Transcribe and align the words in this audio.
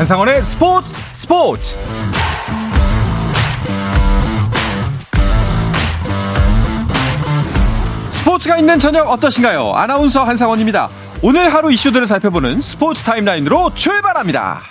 한상원의 0.00 0.42
스포츠 0.42 0.96
스포츠 1.12 1.76
스포츠가 8.08 8.56
있는 8.56 8.78
저녁 8.78 9.10
어떠신가요? 9.10 9.72
아나운서 9.74 10.24
한상원입니다. 10.24 10.88
오늘 11.20 11.52
하루 11.52 11.70
이슈들을 11.70 12.06
살펴보는 12.06 12.62
스포츠 12.62 13.02
타임라인으로 13.02 13.74
출발합니다. 13.74 14.62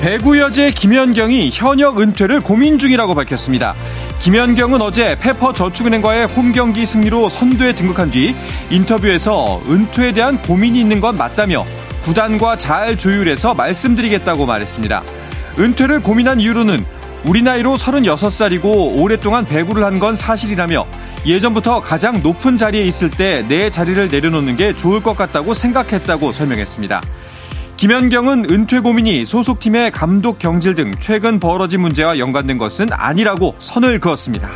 배구 0.00 0.40
여제 0.40 0.72
김연경이 0.72 1.50
현역 1.52 2.00
은퇴를 2.00 2.40
고민 2.40 2.76
중이라고 2.76 3.14
밝혔습니다. 3.14 3.76
김연경은 4.20 4.82
어제 4.82 5.16
페퍼 5.18 5.52
저축은행과의 5.54 6.26
홈경기 6.26 6.84
승리로 6.84 7.28
선두에 7.30 7.74
등극한 7.74 8.10
뒤 8.10 8.34
인터뷰에서 8.68 9.62
은퇴에 9.68 10.12
대한 10.12 10.36
고민이 10.42 10.78
있는 10.78 11.00
건 11.00 11.16
맞다며 11.16 11.64
구단과 12.02 12.56
잘 12.56 12.98
조율해서 12.98 13.54
말씀드리겠다고 13.54 14.44
말했습니다. 14.44 15.02
은퇴를 15.58 16.00
고민한 16.02 16.38
이유로는 16.38 16.84
우리 17.24 17.42
나이로 17.42 17.76
36살이고 17.76 19.00
오랫동안 19.00 19.44
배구를 19.44 19.84
한 19.84 19.98
건 20.00 20.16
사실이라며 20.16 20.86
예전부터 21.26 21.80
가장 21.82 22.22
높은 22.22 22.56
자리에 22.56 22.84
있을 22.84 23.10
때 23.10 23.44
내 23.46 23.68
자리를 23.70 24.08
내려놓는 24.08 24.56
게 24.56 24.74
좋을 24.74 25.02
것 25.02 25.16
같다고 25.16 25.52
생각했다고 25.54 26.32
설명했습니다. 26.32 27.00
김연경은 27.80 28.50
은퇴 28.50 28.78
고민이 28.80 29.24
소속팀의 29.24 29.92
감독 29.92 30.38
경질 30.38 30.74
등 30.74 30.92
최근 31.00 31.40
벌어진 31.40 31.80
문제와 31.80 32.18
연관된 32.18 32.58
것은 32.58 32.88
아니라고 32.90 33.56
선을 33.58 34.00
그었습니다. 34.00 34.50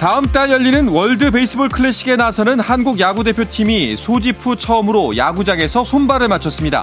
다음 0.00 0.24
달 0.24 0.50
열리는 0.50 0.88
월드 0.88 1.30
베이스볼 1.30 1.68
클래식에 1.68 2.16
나서는 2.16 2.58
한국 2.58 2.98
야구 2.98 3.22
대표팀이 3.22 3.96
소집 3.96 4.44
후 4.44 4.56
처음으로 4.56 5.16
야구장에서 5.16 5.84
손발을 5.84 6.26
맞췄습니다. 6.26 6.82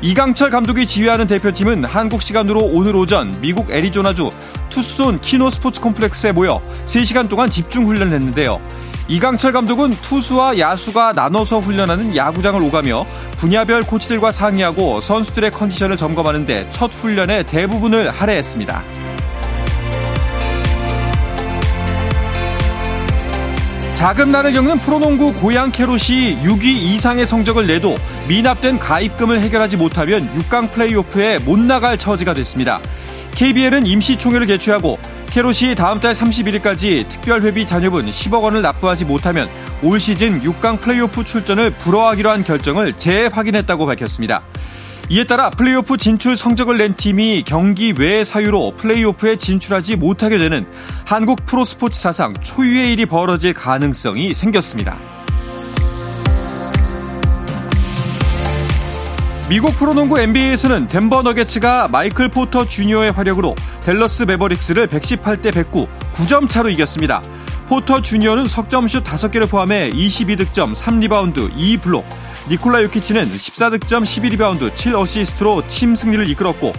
이강철 0.00 0.50
감독이 0.50 0.86
지휘하는 0.86 1.26
대표팀은 1.26 1.86
한국 1.86 2.22
시간으로 2.22 2.60
오늘 2.60 2.94
오전 2.94 3.34
미국 3.40 3.72
애리조나주 3.72 4.30
투손 4.70 5.20
키노 5.20 5.50
스포츠 5.50 5.80
콤플렉스에 5.80 6.30
모여 6.30 6.62
3시간 6.86 7.28
동안 7.28 7.50
집중 7.50 7.88
훈련을 7.88 8.14
했는데요. 8.14 8.60
이강철 9.08 9.52
감독은 9.52 9.90
투수와 10.02 10.58
야수가 10.58 11.12
나눠서 11.14 11.58
훈련하는 11.58 12.14
야구장을 12.14 12.62
오가며 12.62 13.04
분야별 13.36 13.82
코치들과 13.82 14.32
상의하고 14.32 15.00
선수들의 15.00 15.50
컨디션을 15.50 15.96
점검하는데 15.96 16.68
첫 16.70 16.94
훈련의 16.94 17.46
대부분을 17.46 18.10
할애했습니다. 18.10 18.82
자금난을 23.94 24.52
겪는 24.52 24.78
프로농구 24.78 25.34
고양 25.34 25.70
캐롯이 25.70 26.42
6위 26.42 26.64
이상의 26.64 27.26
성적을 27.26 27.68
내도 27.68 27.94
미납된 28.26 28.78
가입금을 28.80 29.40
해결하지 29.40 29.76
못하면 29.76 30.28
6강 30.38 30.72
플레이오프에 30.72 31.38
못 31.38 31.58
나갈 31.58 31.96
처지가 31.98 32.34
됐습니다. 32.34 32.80
KBL은 33.32 33.86
임시총회를 33.86 34.46
개최하고 34.46 34.98
캐롯이 35.32 35.74
다음 35.74 35.98
달 35.98 36.12
31일까지 36.12 37.08
특별회비 37.08 37.64
잔여분 37.64 38.10
10억 38.10 38.42
원을 38.42 38.60
납부하지 38.60 39.06
못하면 39.06 39.48
올 39.82 39.98
시즌 39.98 40.40
6강 40.42 40.78
플레이오프 40.78 41.24
출전을 41.24 41.70
불허하기로 41.70 42.28
한 42.28 42.44
결정을 42.44 42.92
재확인했다고 42.92 43.86
밝혔습니다. 43.86 44.42
이에 45.08 45.24
따라 45.24 45.48
플레이오프 45.48 45.96
진출 45.96 46.36
성적을 46.36 46.76
낸 46.76 46.94
팀이 46.94 47.44
경기 47.46 47.94
외의 47.98 48.26
사유로 48.26 48.74
플레이오프에 48.76 49.36
진출하지 49.36 49.96
못하게 49.96 50.36
되는 50.36 50.66
한국 51.06 51.46
프로스포츠 51.46 51.98
사상 51.98 52.34
초유의 52.34 52.92
일이 52.92 53.06
벌어질 53.06 53.54
가능성이 53.54 54.34
생겼습니다. 54.34 55.11
미국 59.48 59.76
프로농구 59.76 60.18
NBA에서는 60.18 60.88
덴버 60.88 61.22
너게츠가 61.22 61.88
마이클 61.88 62.28
포터 62.28 62.64
주니어의 62.64 63.10
활약으로 63.12 63.54
댈러스 63.82 64.22
매버릭스를 64.22 64.86
118대 64.86 65.52
109, 65.52 65.88
9점 66.14 66.48
차로 66.48 66.70
이겼습니다. 66.70 67.20
포터 67.68 68.00
주니어는 68.00 68.46
석점슛 68.46 69.04
5개를 69.04 69.50
포함해 69.50 69.90
22득점, 69.90 70.74
3리바운드, 70.74 71.52
2블록, 71.54 72.04
니콜라 72.48 72.82
요키치는 72.84 73.30
14득점 73.30 74.04
11리바운드 74.04 74.72
7어시스트로 74.72 75.66
팀 75.68 75.96
승리를 75.96 76.28
이끌었고 76.30 76.72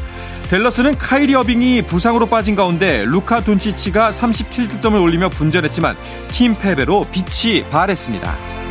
델러스는 0.50 0.98
카이리 0.98 1.36
어빙이 1.36 1.84
부상으로 1.84 2.28
빠진 2.28 2.56
가운데 2.56 3.06
루카 3.06 3.44
돈치치가 3.44 4.10
37득점을 4.10 5.02
올리며 5.02 5.30
분전했지만 5.30 5.96
팀 6.30 6.54
패배로 6.54 7.06
빛이 7.12 7.64
발했습니다. 7.70 8.63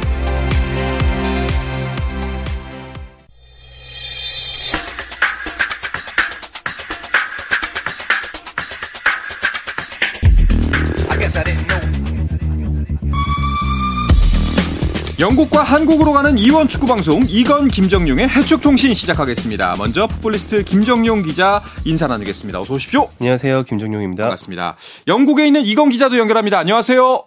영국과 15.22 15.62
한국으로 15.62 16.10
가는 16.10 16.36
이원 16.36 16.66
축구 16.66 16.88
방송 16.88 17.20
이건 17.28 17.68
김정용의 17.68 18.28
해축 18.28 18.60
통신 18.60 18.92
시작하겠습니다. 18.92 19.76
먼저 19.78 20.08
풋볼리스트 20.08 20.64
김정용 20.64 21.22
기자 21.22 21.62
인사 21.84 22.08
나누겠습니다. 22.08 22.58
어서 22.58 22.74
오십시오. 22.74 23.06
안녕하세요. 23.20 23.62
김정용입니다. 23.62 24.24
반갑습니다. 24.24 24.74
영국에 25.06 25.46
있는 25.46 25.60
이건 25.60 25.90
기자도 25.90 26.18
연결합니다. 26.18 26.58
안녕하세요. 26.58 27.24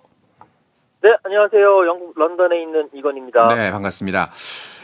네, 1.03 1.09
안녕하세요. 1.23 1.87
영국 1.87 2.19
런던에 2.19 2.63
있는 2.63 2.89
이건입니다. 2.93 3.55
네, 3.55 3.71
반갑습니다. 3.71 4.29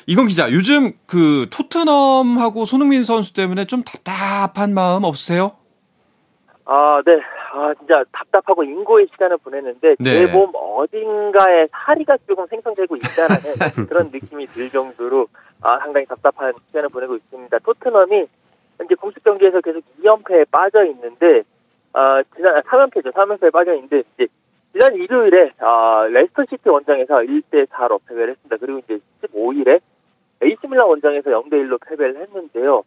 이건 0.07 0.28
기자, 0.28 0.49
요즘 0.49 0.93
그 1.05 1.47
토트넘하고 1.51 2.63
손흥민 2.63 3.03
선수 3.03 3.33
때문에 3.33 3.66
좀 3.66 3.83
답답한 3.83 4.73
마음 4.73 5.03
없으세요? 5.03 5.51
아, 6.63 7.01
네. 7.05 7.11
아, 7.53 7.73
진짜 7.73 8.03
답답하고 8.13 8.63
인고의 8.63 9.07
시간을 9.12 9.38
보냈는데 9.38 9.95
네. 10.00 10.25
제 10.25 10.31
몸 10.31 10.51
어딘가에 10.53 11.67
사리가 11.72 12.17
조금 12.28 12.47
생성되고 12.47 12.95
있다는 12.95 13.35
그런 13.89 14.09
느낌이 14.12 14.47
들 14.47 14.69
정도로 14.69 15.28
아, 15.61 15.78
상당히 15.79 16.06
답답한 16.06 16.53
시간을 16.67 16.90
보내고 16.90 17.16
있습니다. 17.17 17.59
토트넘이 17.59 18.25
이제 18.85 18.95
공식 18.95 19.23
경기에서 19.23 19.59
계속 19.61 19.84
2연패에 20.01 20.50
빠져 20.50 20.85
있는데 20.85 21.44
아, 21.94 22.23
지난 22.35 22.61
3연패죠. 22.61 23.07
아, 23.07 23.25
3연패에 23.25 23.51
빠져 23.51 23.73
있는데 23.75 24.03
이제 24.16 24.28
지난 24.72 24.95
일요일에 24.95 25.51
아, 25.59 26.07
레스터 26.09 26.44
시티 26.50 26.69
원정에서 26.69 27.16
1대 27.16 27.67
4로 27.67 28.00
패배를 28.07 28.29
했습니다. 28.31 28.56
그리고 28.57 28.79
이제 28.79 29.00
15일에 29.23 29.81
AC 30.41 30.61
밀란 30.69 30.88
원정에서 30.88 31.29
0대 31.29 31.53
1로 31.53 31.78
패배를 31.85 32.22
했는데요. 32.22 32.84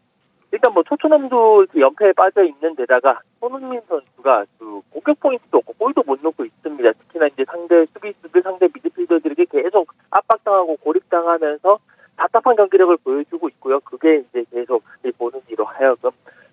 일단 0.54 0.72
뭐 0.72 0.84
토트넘도 0.84 1.66
연패에 1.76 2.12
빠져 2.12 2.44
있는 2.44 2.76
데다가 2.76 3.20
손흥민 3.40 3.80
선수가 3.88 4.44
그 4.56 4.82
공격 4.90 5.18
포인트도 5.18 5.58
없고 5.58 5.72
골도 5.72 6.04
못 6.06 6.20
넣고 6.22 6.44
있습니다. 6.44 6.92
특히나 6.92 7.26
이제 7.26 7.44
상대 7.44 7.84
수비수들, 7.86 8.40
상대 8.40 8.68
미드필더들에게 8.72 9.46
계속 9.46 9.92
압박당하고 10.10 10.76
고립당하면서 10.76 11.78
답답한 12.16 12.54
경기력을 12.54 12.96
보여주고 12.98 13.48
있고요. 13.48 13.80
그게 13.80 14.22
이제 14.30 14.44
계속 14.52 14.84
보는 15.18 15.40
이로 15.48 15.64
하여금 15.64 16.12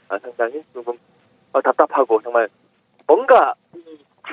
아, 0.10 0.18
상당히 0.18 0.64
조금 0.74 0.98
어, 1.54 1.62
답답하고 1.62 2.20
정말 2.24 2.48
뭔가 3.06 3.54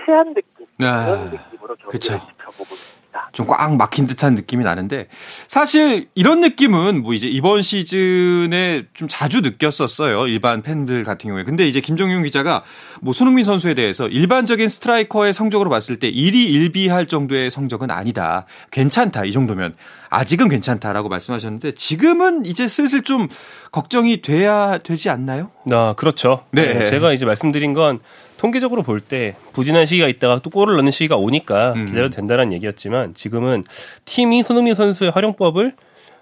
체한 0.06 0.32
느낌 0.32 0.66
아, 0.82 1.04
그런 1.04 1.24
느낌으로 1.26 1.76
경기를 1.76 2.00
지켜보고 2.00 2.74
있습니다. 2.74 3.07
좀 3.32 3.48
꽉 3.48 3.76
막힌 3.76 4.06
듯한 4.06 4.34
느낌이 4.34 4.62
나는데 4.64 5.08
사실 5.46 6.08
이런 6.14 6.40
느낌은 6.40 7.02
뭐 7.02 7.14
이제 7.14 7.26
이번 7.26 7.62
시즌에 7.62 8.84
좀 8.94 9.08
자주 9.08 9.40
느꼈었어요. 9.40 10.26
일반 10.26 10.62
팬들 10.62 11.02
같은 11.02 11.28
경우에. 11.28 11.44
근데 11.44 11.66
이제 11.66 11.80
김정용 11.80 12.22
기자가 12.22 12.62
뭐 13.00 13.12
손흥민 13.12 13.44
선수에 13.44 13.74
대해서 13.74 14.06
일반적인 14.06 14.68
스트라이커의 14.68 15.32
성적으로 15.32 15.70
봤을 15.70 15.98
때 15.98 16.10
1위 16.10 16.72
1비할 16.72 17.08
정도의 17.08 17.50
성적은 17.50 17.90
아니다. 17.90 18.46
괜찮다. 18.70 19.24
이 19.24 19.32
정도면 19.32 19.74
아직은 20.10 20.48
괜찮다라고 20.48 21.08
말씀하셨는데 21.08 21.72
지금은 21.72 22.46
이제 22.46 22.68
슬슬 22.68 23.02
좀 23.02 23.28
걱정이 23.72 24.22
돼야 24.22 24.78
되지 24.78 25.10
않나요? 25.10 25.50
아, 25.70 25.94
그렇죠. 25.96 26.44
네. 26.50 26.74
네 26.74 26.90
제가 26.90 27.12
이제 27.12 27.24
말씀드린 27.26 27.74
건 27.74 28.00
통계적으로 28.38 28.82
볼 28.82 29.00
때 29.00 29.36
부진한 29.52 29.84
시기가 29.86 30.08
있다가 30.08 30.40
또 30.42 30.50
골을 30.50 30.76
넣는 30.76 30.90
시기가 30.90 31.16
오니까 31.16 31.72
음. 31.74 31.86
기다려도 31.86 32.14
된다는 32.16 32.52
얘기였지만 32.52 33.14
지금은 33.14 33.64
팀이 34.04 34.42
손흥민 34.42 34.74
선수의 34.74 35.10
활용법을 35.10 35.74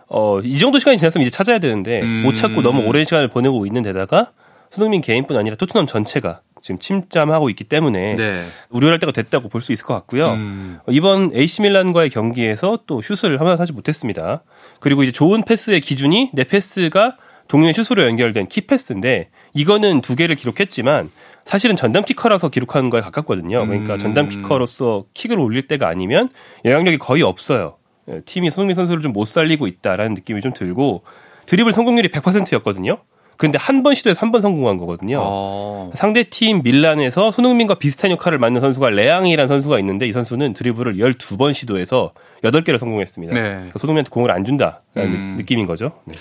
어, 0.08 0.38
이 0.40 0.58
정도 0.58 0.78
시간이 0.78 0.98
지났으면 0.98 1.26
이제 1.26 1.30
찾아야 1.30 1.58
되는데 1.58 2.00
음. 2.02 2.22
못 2.22 2.34
찾고 2.34 2.62
너무 2.62 2.82
오랜 2.86 3.04
시간을 3.04 3.28
보내고 3.28 3.66
있는 3.66 3.82
데다가 3.82 4.30
손흥민 4.70 5.00
개인뿐 5.00 5.36
아니라 5.36 5.56
토트넘 5.56 5.86
전체가 5.86 6.40
지금 6.62 6.78
침잠하고 6.78 7.48
있기 7.50 7.64
때문에 7.64 8.14
네. 8.16 8.40
우려할 8.70 8.98
때가 8.98 9.12
됐다고 9.12 9.48
볼 9.48 9.60
수 9.62 9.72
있을 9.72 9.84
것 9.86 9.94
같고요. 9.94 10.32
음. 10.32 10.78
이번 10.88 11.30
AC 11.34 11.62
밀란과의 11.62 12.10
경기에서 12.10 12.80
또 12.86 13.02
슛을 13.02 13.40
하나 13.40 13.56
하지 13.56 13.72
못했습니다. 13.72 14.42
그리고 14.80 15.02
이제 15.02 15.12
좋은 15.12 15.42
패스의 15.44 15.80
기준이 15.80 16.30
내 16.34 16.44
패스가 16.44 17.16
동료의 17.48 17.74
슛으로 17.74 18.04
연결된 18.06 18.48
키 18.48 18.62
패스인데 18.62 19.28
이거는 19.54 20.00
두 20.00 20.16
개를 20.16 20.34
기록했지만 20.34 21.10
사실은 21.46 21.76
전담 21.76 22.04
키커라서 22.04 22.48
기록하는 22.50 22.90
거에 22.90 23.00
가깝거든요. 23.00 23.64
그러니까 23.66 23.94
음. 23.94 23.98
전담 23.98 24.28
키커로서 24.28 25.04
킥을 25.14 25.38
올릴 25.38 25.62
때가 25.68 25.88
아니면 25.88 26.28
영향력이 26.64 26.98
거의 26.98 27.22
없어요. 27.22 27.76
예, 28.10 28.20
팀이 28.26 28.50
손흥민 28.50 28.74
선수를 28.76 29.00
좀 29.00 29.12
못 29.12 29.24
살리고 29.26 29.66
있다라는 29.66 30.14
느낌이 30.14 30.40
좀 30.42 30.52
들고 30.52 31.02
드리블 31.46 31.72
성공률이 31.72 32.08
100%였거든요. 32.10 32.98
근데 33.38 33.58
한 33.58 33.82
번 33.82 33.94
시도해서 33.94 34.20
한 34.22 34.32
번 34.32 34.40
성공한 34.40 34.76
거거든요. 34.78 35.18
어. 35.22 35.90
상대 35.94 36.24
팀 36.24 36.62
밀란에서 36.64 37.30
손흥민과 37.30 37.74
비슷한 37.74 38.10
역할을 38.10 38.38
맡는 38.38 38.60
선수가 38.60 38.90
레앙이라는 38.90 39.46
선수가 39.46 39.78
있는데 39.80 40.06
이 40.08 40.12
선수는 40.12 40.52
드리블을 40.54 40.96
12번 40.96 41.52
시도해서 41.54 42.12
8개를 42.42 42.78
성공했습니다. 42.78 43.34
네. 43.34 43.40
그러니까 43.42 43.78
손흥민한테 43.78 44.10
공을 44.10 44.30
안 44.32 44.42
준다라는 44.44 44.80
음. 45.14 45.34
느낌인 45.36 45.66
거죠. 45.66 45.92
네. 46.06 46.14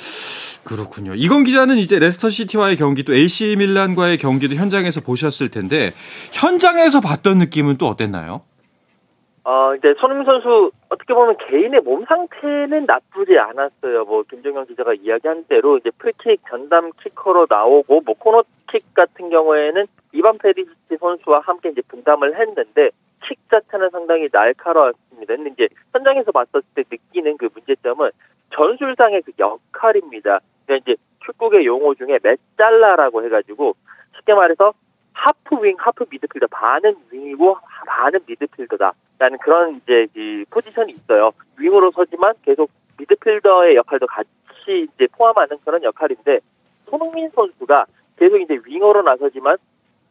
그렇군요. 0.65 1.13
이건 1.15 1.43
기자는 1.43 1.77
이제 1.77 1.99
레스터 1.99 2.29
시티와의 2.29 2.75
경기 2.75 3.03
또 3.03 3.13
AC 3.13 3.55
밀란과의 3.57 4.17
경기도 4.17 4.55
현장에서 4.55 4.99
보셨을 4.99 5.51
텐데 5.51 5.91
현장에서 6.33 7.01
봤던 7.01 7.37
느낌은 7.37 7.77
또 7.77 7.85
어땠나요? 7.85 8.41
어, 9.43 9.75
이제 9.75 9.93
손흥민 9.99 10.25
선수 10.25 10.71
어떻게 10.89 11.13
보면 11.13 11.37
개인의 11.47 11.81
몸 11.81 12.03
상태는 12.05 12.87
나쁘지 12.87 13.37
않았어요. 13.37 14.05
뭐 14.05 14.23
김정현 14.23 14.65
기자가 14.65 14.95
이야기한 14.95 15.45
대로 15.47 15.77
이제 15.77 15.91
프리킥 15.99 16.41
전담 16.49 16.89
키커로 17.03 17.45
나오고 17.47 18.01
뭐 18.01 18.15
코너킥 18.17 18.95
같은 18.95 19.29
경우에는 19.29 19.85
이반 20.13 20.39
페리시치 20.39 20.97
선수와 20.99 21.41
함께 21.41 21.69
이제 21.69 21.81
분담을 21.87 22.39
했는데 22.39 22.89
킥 23.27 23.37
자체는 23.51 23.91
상당히 23.91 24.29
날카로웠습니다. 24.31 25.35
근데 25.35 25.51
이제 25.51 25.67
현장에서 25.93 26.31
봤을 26.31 26.63
때 26.73 26.83
느끼는 26.89 27.37
그 27.37 27.49
문제점은 27.53 28.09
전술상의 28.55 29.21
그 29.21 29.31
역할입니다. 29.37 30.39
그러니까 30.65 30.91
이제 30.91 31.01
축구의 31.25 31.65
용어 31.65 31.93
중에 31.95 32.19
맷잘라라고 32.21 33.23
해가지고 33.23 33.75
쉽게 34.17 34.33
말해서 34.33 34.73
하프 35.13 35.63
윙, 35.63 35.75
하프 35.77 36.05
미드필더 36.09 36.47
반은 36.47 36.95
윙이고 37.11 37.57
반은 37.87 38.19
미드필더다 38.27 38.93
라는 39.17 39.37
그런 39.39 39.77
이제 39.77 40.07
이 40.15 40.45
포지션이 40.49 40.91
있어요. 40.93 41.31
윙으로 41.57 41.91
서지만 41.91 42.33
계속 42.43 42.69
미드필더의 42.97 43.75
역할도 43.75 44.07
같이 44.07 44.27
이제 44.67 45.07
포함하는 45.13 45.57
그런 45.63 45.83
역할인데 45.83 46.39
손흥민 46.89 47.29
선수가 47.29 47.85
계속 48.17 48.37
이제 48.39 48.59
윙어로 48.65 49.03
나서지만 49.03 49.57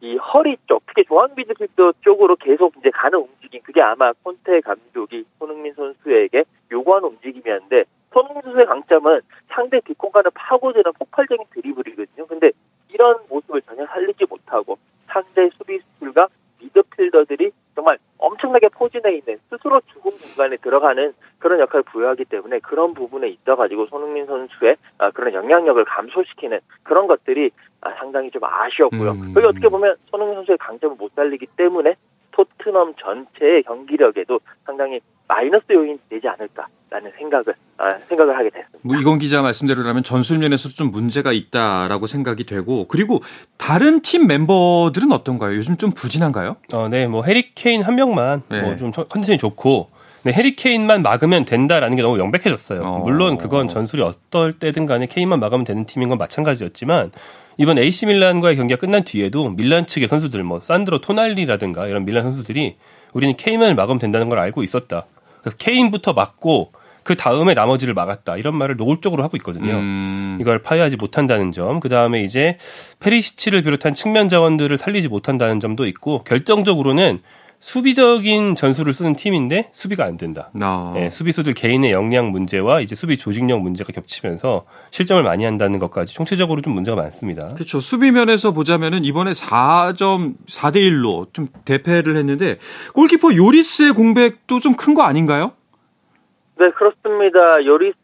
이 0.05 0.17
허리 0.17 0.55
쪽, 0.67 0.83
특히 0.85 1.03
중앙 1.05 1.33
미드필더 1.35 1.93
쪽으로 2.01 2.35
계속 2.35 2.75
이제 2.77 2.91
가는 2.91 3.17
움직임, 3.17 3.59
그게 3.63 3.81
아마 3.81 4.13
콘테 4.21 4.61
감독이 4.61 5.25
손흥민 5.39 5.73
선수에게 5.73 6.43
요구하는 6.71 7.09
움직임이었는데 7.09 7.85
손흥민 8.13 8.43
선수의 8.43 8.67
강점은 8.67 9.21
상대 9.47 9.79
뒷공간을 9.79 10.29
파고드는 10.35 10.93
폭발적인 10.99 11.45
드리블이거든요. 11.49 12.27
근데 12.27 12.51
이런 12.93 13.17
모습을 13.29 13.63
전혀 13.63 13.83
살리지 13.87 14.25
못하고 14.29 14.77
상대 15.07 15.49
수비수들과 15.57 16.27
미드필더들이 16.59 17.51
정말 17.75 17.97
엄청나게 18.17 18.69
포진해 18.69 19.17
있는 19.17 19.37
스스로 19.49 19.81
죽은 19.93 20.11
공간에 20.17 20.55
들어가는 20.57 21.13
그런 21.39 21.59
역할을 21.59 21.83
부여하기 21.83 22.25
때문에 22.25 22.59
그런 22.59 22.93
부분에 22.93 23.27
있어 23.27 23.55
가지고 23.55 23.85
손흥민 23.87 24.25
선수의 24.25 24.77
아, 24.97 25.11
그런 25.11 25.33
영향력을 25.33 25.83
감소시키는 25.83 26.59
그런 26.83 27.07
것들이 27.07 27.51
아, 27.81 27.91
상당히 27.99 28.31
좀 28.31 28.43
아쉬웠고요. 28.43 29.11
음. 29.11 29.33
여기 29.35 29.45
어떻게 29.45 29.67
보면 29.67 29.95
손흥민 30.09 30.35
선수의 30.35 30.57
강점을 30.57 30.95
못 30.97 31.13
살리기 31.13 31.47
때문에 31.57 31.95
토트넘 32.35 32.95
전체의 33.01 33.63
경기력에도 33.63 34.39
상당히 34.65 34.99
마이너스 35.27 35.65
요인이 35.71 35.97
되지 36.09 36.27
않을까라는 36.27 37.11
생각을 37.17 37.55
아, 37.77 37.97
생각을 38.07 38.37
하게 38.37 38.49
됐습니다. 38.49 38.79
뭐 38.83 38.95
이건 38.97 39.17
기자 39.17 39.41
말씀대로라면 39.41 40.03
전술 40.03 40.37
면에서 40.37 40.69
좀 40.69 40.91
문제가 40.91 41.31
있다라고 41.31 42.07
생각이 42.07 42.45
되고 42.45 42.87
그리고 42.87 43.21
다른 43.57 44.01
팀 44.01 44.27
멤버들은 44.27 45.11
어떤가요? 45.11 45.55
요즘 45.55 45.77
좀 45.77 45.91
부진한가요? 45.91 46.57
어, 46.73 46.87
네, 46.89 47.07
뭐 47.07 47.23
해리 47.23 47.53
케인 47.55 47.81
한 47.83 47.95
명만 47.95 48.43
네. 48.49 48.61
뭐좀 48.61 48.91
컨디션이 48.91 49.37
좋고 49.37 49.89
네, 50.23 50.33
해리 50.33 50.55
케인만 50.55 51.01
막으면 51.03 51.45
된다라는 51.45 51.95
게 51.95 52.01
너무 52.01 52.17
명백해졌어요. 52.17 52.81
어. 52.81 52.99
물론 52.99 53.37
그건 53.37 53.67
전술이 53.67 54.01
어떨 54.01 54.53
때든 54.53 54.85
간에 54.85 55.05
케인만 55.05 55.39
막으면 55.39 55.65
되는 55.65 55.85
팀인 55.85 56.09
건 56.09 56.17
마찬가지였지만 56.17 57.11
이번 57.57 57.77
AC 57.77 58.05
밀란과의 58.05 58.55
경기가 58.57 58.79
끝난 58.79 59.03
뒤에도 59.03 59.49
밀란 59.49 59.85
측의 59.85 60.07
선수들 60.07 60.43
뭐 60.43 60.59
산드로 60.59 61.01
토날리라든가 61.01 61.87
이런 61.87 62.05
밀란 62.05 62.23
선수들이 62.23 62.75
우리는 63.13 63.35
케인만을 63.37 63.75
막으면 63.75 63.99
된다는 63.99 64.27
걸 64.29 64.39
알고 64.39 64.63
있었다. 64.63 65.05
그래서 65.41 65.57
케인부터 65.57 66.13
막고 66.13 66.71
그 67.03 67.15
다음에 67.15 67.53
나머지를 67.53 67.93
막았다 67.93 68.35
이런 68.37 68.55
말을 68.55 68.77
노골적으로 68.77 69.23
하고 69.23 69.37
있거든요. 69.37 69.75
음. 69.75 70.37
이걸 70.41 70.63
파괴하지 70.63 70.97
못한다는 70.97 71.51
점, 71.51 71.79
그 71.79 71.87
다음에 71.87 72.23
이제 72.23 72.57
페리시치를 72.99 73.61
비롯한 73.61 73.93
측면 73.93 74.27
자원들을 74.27 74.75
살리지 74.77 75.07
못한다는 75.07 75.59
점도 75.59 75.85
있고 75.85 76.23
결정적으로는 76.23 77.21
수비적인 77.69 78.53
전술을 78.55 78.93
쓰는 78.93 79.15
팀인데 79.15 79.69
수비가 79.71 80.05
안 80.05 80.17
된다. 80.17 80.51
아. 80.61 80.91
네, 80.93 81.09
수비수들 81.09 81.53
개인의 81.53 81.93
역량 81.93 82.29
문제와 82.29 82.79
이제 82.79 82.93
수비 82.93 83.17
조직력 83.17 83.59
문제가 83.59 83.91
겹치면서 83.91 84.67
실점을 84.91 85.23
많이 85.23 85.45
한다는 85.45 85.79
것까지 85.79 86.13
총체적으로 86.13 86.61
좀 86.61 86.75
문제가 86.75 86.95
많습니다. 86.95 87.55
그렇죠. 87.55 87.79
수비 87.79 88.11
면에서 88.11 88.51
보자면은 88.51 89.03
이번에 89.03 89.31
4점 89.31 90.35
4대 90.47 90.75
1로 90.75 91.33
좀 91.33 91.47
대패를 91.65 92.15
했는데 92.15 92.59
골키퍼 92.93 93.35
요리스의 93.35 93.93
공백도 93.93 94.59
좀 94.59 94.75
큰 94.77 94.93
거 94.93 95.01
아닌가요? 95.01 95.53
네, 96.59 96.69
그렇습니다. 96.69 97.65
요리스 97.65 97.97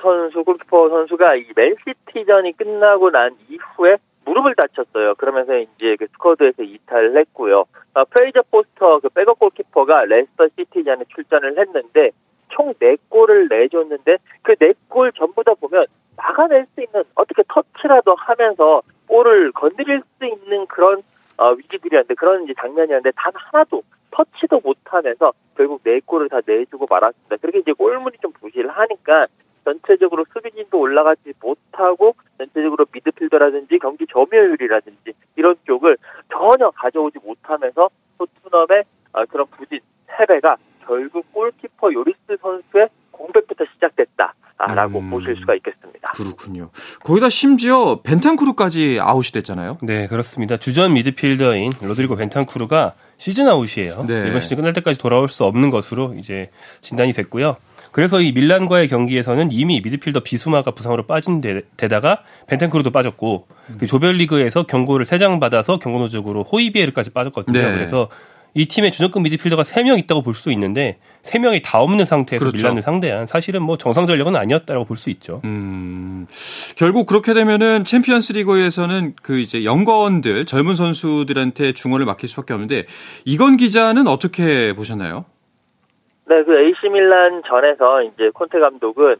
선수, 0.00 0.42
골키퍼 0.42 0.88
선수가 0.88 1.26
이 1.36 1.44
맨시티전이 1.54 2.56
끝나고 2.56 3.10
난 3.10 3.32
이후에 3.50 3.98
무릎을 4.24 4.54
다쳤어요. 4.54 5.14
그러면서 5.16 5.58
이제 5.58 5.96
그 5.98 6.06
스쿼드에서 6.12 6.62
이탈을 6.62 7.16
했고요. 7.16 7.64
어, 7.94 8.04
프레이저 8.04 8.42
포스터 8.50 9.00
그 9.00 9.08
백업 9.10 9.38
골키퍼가 9.38 10.04
레스터 10.06 10.48
시티전에 10.56 11.04
출전을 11.08 11.58
했는데 11.58 12.10
총 12.48 12.72
4골을 12.74 13.48
내줬는데 13.50 14.18
그 14.42 14.54
4골 14.54 15.14
전부 15.16 15.42
다 15.44 15.54
보면 15.54 15.86
막아낼 16.16 16.66
수 16.74 16.82
있는 16.82 17.02
어떻게 17.14 17.42
터치라도 17.48 18.14
하면서 18.16 18.82
볼을 19.06 19.52
건드릴 19.52 20.02
수 20.18 20.26
있는 20.26 20.66
그런 20.66 21.02
어, 21.38 21.50
위기들이었는데 21.52 22.14
그런 22.14 22.44
이제 22.44 22.54
장면이었는데 22.60 23.12
단 23.16 23.32
하나도 23.34 23.82
터치도 24.10 24.60
못하면서 24.62 25.32
결국 25.56 25.82
4골을 25.82 26.30
다 26.30 26.40
내주고 26.46 26.86
말았습니다. 26.88 27.36
그렇게 27.38 27.58
이제 27.60 27.72
골문이 27.72 28.16
좀 28.20 28.32
부실하니까 28.32 29.26
전체적으로 29.64 30.24
수비진도 30.32 30.78
올라가지 30.78 31.32
못하고 31.40 32.14
전체적으로 32.38 32.86
미드필더라든지 32.92 33.78
경기 33.78 34.06
점유율이라든지 34.06 35.12
이런 35.36 35.56
쪽을 35.66 35.96
전혀 36.30 36.70
가져오지 36.70 37.18
못하면서 37.24 37.88
토트넘의 38.18 38.84
아, 39.12 39.24
그런 39.26 39.46
부진 39.48 39.80
패배가 40.06 40.56
결국 40.86 41.32
골키퍼 41.32 41.92
요리스 41.92 42.18
선수의 42.40 42.88
공백부터 43.10 43.64
시작됐다라고 43.74 44.98
음, 44.98 45.10
보실 45.10 45.36
수가 45.36 45.54
있겠습니다. 45.56 46.12
그렇군요. 46.12 46.70
거기다 47.04 47.28
심지어 47.28 48.00
벤탄쿠르까지 48.02 48.98
아웃이 49.00 49.32
됐잖아요. 49.32 49.78
네, 49.82 50.08
그렇습니다. 50.08 50.56
주전 50.56 50.94
미드필더인 50.94 51.72
로드리고 51.82 52.16
벤탄쿠르가 52.16 52.94
시즌 53.18 53.48
아웃이에요. 53.48 54.04
네. 54.08 54.28
이번 54.28 54.40
시즌 54.40 54.56
끝날 54.56 54.72
때까지 54.72 54.98
돌아올 54.98 55.28
수 55.28 55.44
없는 55.44 55.70
것으로 55.70 56.14
이제 56.16 56.50
진단이 56.80 57.12
됐고요. 57.12 57.56
그래서 57.92 58.20
이 58.20 58.32
밀란과의 58.32 58.88
경기에서는 58.88 59.50
이미 59.52 59.80
미드필더 59.82 60.20
비수마가 60.20 60.70
부상으로 60.72 61.06
빠진 61.06 61.40
데다가 61.40 62.22
벤탄쿠르도 62.48 62.90
빠졌고 62.90 63.46
음. 63.70 63.76
그 63.78 63.86
조별리그에서 63.86 64.64
경고를 64.64 65.04
세 65.06 65.18
장 65.18 65.38
받아서 65.38 65.78
경고 65.78 65.98
누적으로 66.00 66.42
호이비에르까지 66.42 67.10
빠졌거든요. 67.10 67.60
네. 67.60 67.72
그래서 67.74 68.08
이 68.54 68.66
팀에 68.66 68.90
주전급 68.90 69.22
미드필더가 69.22 69.62
3명 69.62 69.98
있다고 70.00 70.22
볼 70.22 70.34
수 70.34 70.50
있는데 70.52 70.98
3명이 71.22 71.62
다 71.62 71.80
없는 71.80 72.04
상태에서 72.04 72.44
그렇죠. 72.46 72.56
밀란을 72.56 72.82
상대한 72.82 73.26
사실은 73.26 73.62
뭐 73.62 73.78
정상 73.78 74.06
전력은 74.06 74.36
아니었다고 74.36 74.84
볼 74.84 74.96
수 74.98 75.08
있죠. 75.10 75.40
음, 75.44 76.26
결국 76.76 77.06
그렇게 77.06 77.32
되면은 77.34 77.84
챔피언스 77.84 78.32
리그에서는 78.32 79.14
그 79.22 79.38
이제 79.38 79.64
영건들 79.64 80.44
젊은 80.46 80.76
선수들한테 80.76 81.72
중원을 81.72 82.04
맡길 82.06 82.28
수밖에 82.28 82.52
없는데 82.52 82.84
이건 83.24 83.56
기자는 83.56 84.06
어떻게 84.06 84.74
보셨나요? 84.74 85.24
네, 86.32 86.44
그 86.44 86.58
AC 86.58 86.88
밀란 86.88 87.42
전에서 87.46 88.02
이제 88.04 88.30
콘테 88.30 88.58
감독은 88.58 89.16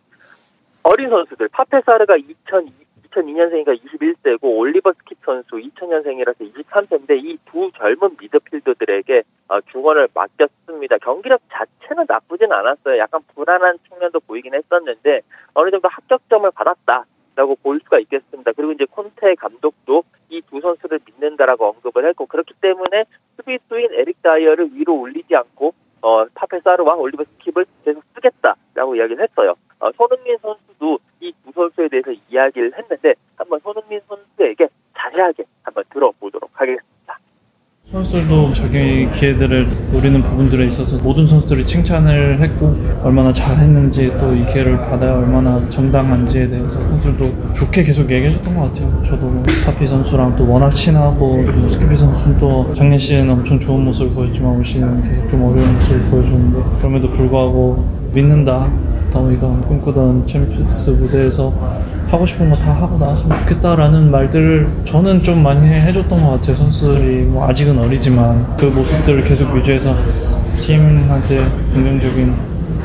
어린 0.83 1.11
선수들 1.11 1.49
파페 1.49 1.74
사르가 1.74 2.17
2002, 2.17 2.73
2002년생이니까 3.11 3.79
21세고 3.85 4.45
올리버 4.45 4.93
스킵 4.93 5.17
선수 5.23 5.57
2000년생이라서 5.57 6.39
23세인데 6.55 7.23
이 7.23 7.37
두 7.45 7.71
젊은 7.77 8.17
미드필더들에게 8.19 9.25
어, 9.49 9.61
중원을 9.61 10.09
맡겼습니다. 10.15 10.97
경기력 11.03 11.43
자체는 11.51 12.07
나쁘진 12.09 12.51
않았어요. 12.51 12.97
약간 12.97 13.21
불안한 13.35 13.77
측면도 13.91 14.21
보이긴 14.21 14.55
했었는데 14.55 15.21
어느 15.53 15.71
정도 15.71 15.89
합격점을 15.89 16.51
받았다라고 16.55 17.57
볼 17.63 17.79
수가 17.85 17.99
있겠습니다. 17.99 18.53
그리고 18.57 18.73
이제 18.73 18.87
콘테 18.87 19.35
감독도 19.35 20.03
이 20.31 20.41
두 20.51 20.63
선수를 20.63 21.01
믿는다라고 21.05 21.67
언급을 21.67 22.09
했고 22.09 22.25
그렇기 22.25 22.55
때문에 22.63 23.05
수비수인 23.37 23.89
에릭 23.93 24.23
다이어를 24.23 24.71
위로 24.73 24.99
올리지 24.99 25.37
않고 25.37 25.75
파페 26.53 26.68
사르와 26.68 26.95
올리버 26.97 27.25
스킵을 27.25 27.67
계속 27.85 28.05
쓰겠다라고 28.15 28.97
이야기를 28.97 29.23
했어요. 29.23 29.55
어, 29.81 29.91
손흥민 29.93 30.37
선수도 30.39 30.99
이 31.21 31.33
두 31.45 31.53
선수에 31.55 31.89
대해서 31.89 32.13
이야기를 32.31 32.73
했는데 32.77 33.15
한번 33.37 33.59
손흥민 33.61 34.01
선수에게 34.07 34.69
자세하게 34.97 35.45
한번 35.63 35.85
들어보도록 35.91 36.51
하겠습니다. 36.53 37.19
선수들도 38.03 38.53
자기 38.53 39.09
기회들을 39.11 39.69
노리는 39.93 40.23
부분들에 40.23 40.67
있어서 40.67 40.97
모든 40.99 41.27
선수들이 41.27 41.65
칭찬을 41.67 42.41
했고 42.41 42.77
얼마나 43.03 43.33
잘했는지 43.33 44.13
또 44.19 44.33
이 44.33 44.45
기회를 44.47 44.79
받아야 44.79 45.13
얼마나 45.13 45.61
정당한지에 45.69 46.49
대해서 46.49 46.81
선수들도 46.81 47.53
좋게 47.53 47.83
계속 47.83 48.11
얘기해줬던 48.11 48.55
것 48.57 48.73
같아요. 48.73 49.03
저도 49.05 49.27
뭐 49.27 49.43
파페 49.65 49.87
선수랑 49.87 50.37
또 50.37 50.51
워낙 50.51 50.71
친하고 50.71 51.43
뭐 51.43 51.69
스키피 51.69 51.95
선수도 51.95 52.73
작년 52.75 52.99
시즌 52.99 53.29
엄청 53.31 53.61
좋은 53.61 53.85
모습을 53.85 54.15
보였지만 54.15 54.57
올 54.57 54.65
시즌 54.65 55.03
계속 55.03 55.29
좀 55.29 55.43
어려운 55.45 55.75
모습을 55.75 56.01
보여주는데 56.11 56.59
그럼에도 56.79 57.11
불구하고 57.11 57.85
믿는다. 58.15 58.71
너희가 59.13 59.47
꿈꾸던 59.69 60.27
챔피언스 60.27 60.91
무대에서 60.91 61.53
하고 62.09 62.27
싶은 62.27 62.51
거 62.51 62.57
다 62.57 62.73
하고 62.73 62.99
나왔으면 62.99 63.39
좋겠다라는 63.41 64.11
말들을 64.11 64.69
저는 64.85 65.23
좀 65.23 65.43
많이 65.43 65.67
해줬던 65.69 66.21
것 66.23 66.31
같아요. 66.33 66.57
선수들이 66.57 67.23
뭐 67.25 67.47
아직은 67.49 67.79
어리지만 67.79 68.57
그 68.57 68.67
모습들을 68.67 69.25
계속 69.25 69.55
유지해서 69.57 69.97
팀한테 70.61 71.49
긍정적인 71.73 72.35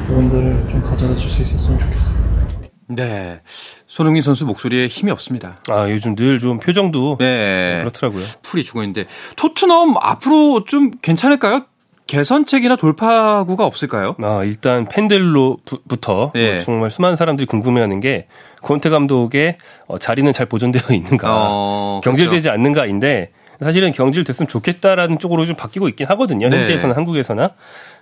부분들을 0.07 0.67
좀 0.69 0.81
가져다 0.81 1.13
줄 1.15 1.29
수 1.29 1.41
있었으면 1.41 1.79
좋겠어요. 1.79 2.17
네. 2.89 3.41
손흥민 3.87 4.21
선수 4.21 4.45
목소리에 4.45 4.87
힘이 4.87 5.11
없습니다. 5.11 5.59
아, 5.69 5.89
요즘 5.89 6.15
늘 6.15 6.39
좀 6.39 6.57
표정도 6.59 7.17
네. 7.19 7.79
그렇더라고요. 7.81 8.23
풀이 8.43 8.63
죽어 8.63 8.81
있는데 8.83 9.05
토트넘 9.35 9.95
앞으로 9.99 10.63
좀 10.65 10.91
괜찮을까요? 11.01 11.65
개선책이나 12.07 12.75
돌파구가 12.77 13.65
없을까요? 13.65 14.15
아, 14.21 14.41
일단 14.43 14.85
팬들로부터 14.87 16.31
네. 16.33 16.57
정말 16.57 16.89
수많은 16.89 17.15
사람들이 17.15 17.45
궁금해하는 17.45 17.99
게 17.99 18.27
콘테 18.61 18.89
감독의 18.89 19.57
어, 19.87 19.97
자리는 19.97 20.31
잘 20.33 20.45
보존되어 20.47 20.95
있는가, 20.95 21.27
어, 21.29 22.01
경질되지 22.03 22.47
그렇죠. 22.47 22.51
않는가인데 22.51 23.31
사실은 23.61 23.91
경질됐으면 23.91 24.47
좋겠다라는 24.47 25.19
쪽으로 25.19 25.45
좀 25.45 25.55
바뀌고 25.55 25.87
있긴 25.89 26.07
하거든요. 26.07 26.49
네. 26.49 26.57
현지에서는 26.57 26.95
한국에서나. 26.95 27.51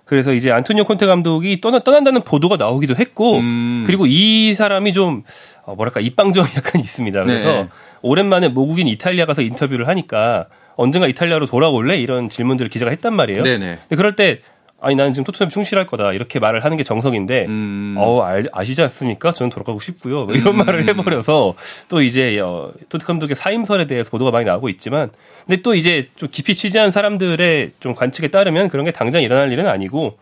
그래서 0.04 0.34
이제 0.34 0.52
안토니오 0.52 0.84
콘테 0.86 1.08
감독이 1.08 1.62
떠나, 1.62 1.80
떠난다는 1.80 2.22
보도가 2.22 2.58
나오기도 2.58 2.96
했고, 2.96 3.38
음. 3.38 3.84
그리고 3.88 4.06
이 4.06 4.54
사람이 4.54 4.94
좀, 4.94 5.24
어, 5.64 5.76
뭐랄까, 5.76 6.00
입방정이 6.00 6.46
약간 6.56 6.80
있습니다. 6.80 7.24
그래서 7.24 7.48
네. 7.48 7.70
오랜만에 8.02 8.50
모국인 8.50 8.88
이탈리아 8.88 9.26
가서 9.26 9.42
인터뷰를 9.42 9.88
하니까 9.88 10.48
언젠가 10.76 11.08
이탈리아로 11.08 11.46
돌아올래? 11.46 11.98
이런 11.98 12.30
질문들을 12.30 12.70
기자가 12.70 12.92
했단 12.92 13.14
말이에요. 13.14 13.44
네네. 13.44 13.80
그럴 13.90 14.16
때 14.16 14.40
아니 14.82 14.96
나는 14.96 15.14
지금 15.14 15.24
토트넘 15.24 15.50
충실할 15.50 15.88
거다 15.88 16.14
이렇게 16.14 16.40
말을 16.40 16.64
하는 16.64 16.78
게 16.78 16.84
정석인데 16.84 17.46
음. 17.48 17.96
어 17.98 18.22
알, 18.22 18.48
아시지 18.52 18.82
않습니까? 18.84 19.32
저는 19.32 19.50
돌아가고 19.50 19.80
싶고요. 19.80 20.26
뭐 20.26 20.36
이런 20.36 20.60
음. 20.60 20.66
말을 20.66 20.88
해버려서 20.88 21.56
또 21.88 22.02
이제 22.02 22.40
어, 22.40 22.72
토트 22.90 23.06
감독의 23.06 23.36
사임설에 23.36 23.88
대해서 23.88 24.12
보도가 24.12 24.32
많이 24.32 24.46
나오고 24.46 24.70
있지만 24.70 25.10
근데 25.48 25.62
또 25.62 25.74
이제 25.76 26.10
좀 26.16 26.30
깊이 26.32 26.54
취재한 26.56 26.92
사람들의 26.92 27.72
좀 27.80 27.96
관측에 27.96 28.28
따르면 28.28 28.68
그런 28.68 28.86
게 28.86 28.92
당장 28.92 29.24
일어날 29.24 29.52
일은 29.52 29.68
아니고 29.68 30.18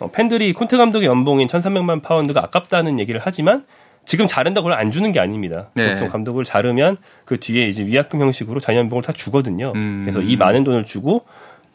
어, 0.00 0.10
팬들이 0.10 0.52
콘테 0.52 0.76
감독의 0.78 1.06
연봉인 1.06 1.46
1,300만 1.46 2.02
파운드가 2.02 2.42
아깝다는 2.44 2.98
얘기를 2.98 3.20
하지만 3.22 3.64
지금 4.08 4.26
자른다고 4.26 4.64
그걸 4.64 4.80
안 4.80 4.90
주는 4.90 5.12
게 5.12 5.20
아닙니다. 5.20 5.68
네. 5.74 5.92
보통 5.92 6.08
감독을 6.08 6.42
자르면 6.42 6.96
그 7.26 7.38
뒤에 7.38 7.68
이제 7.68 7.84
위약금 7.84 8.22
형식으로 8.22 8.58
자녀연봉을 8.58 9.02
다 9.02 9.12
주거든요. 9.12 9.74
음. 9.76 9.98
그래서 10.00 10.22
이 10.22 10.34
많은 10.34 10.64
돈을 10.64 10.84
주고 10.84 11.26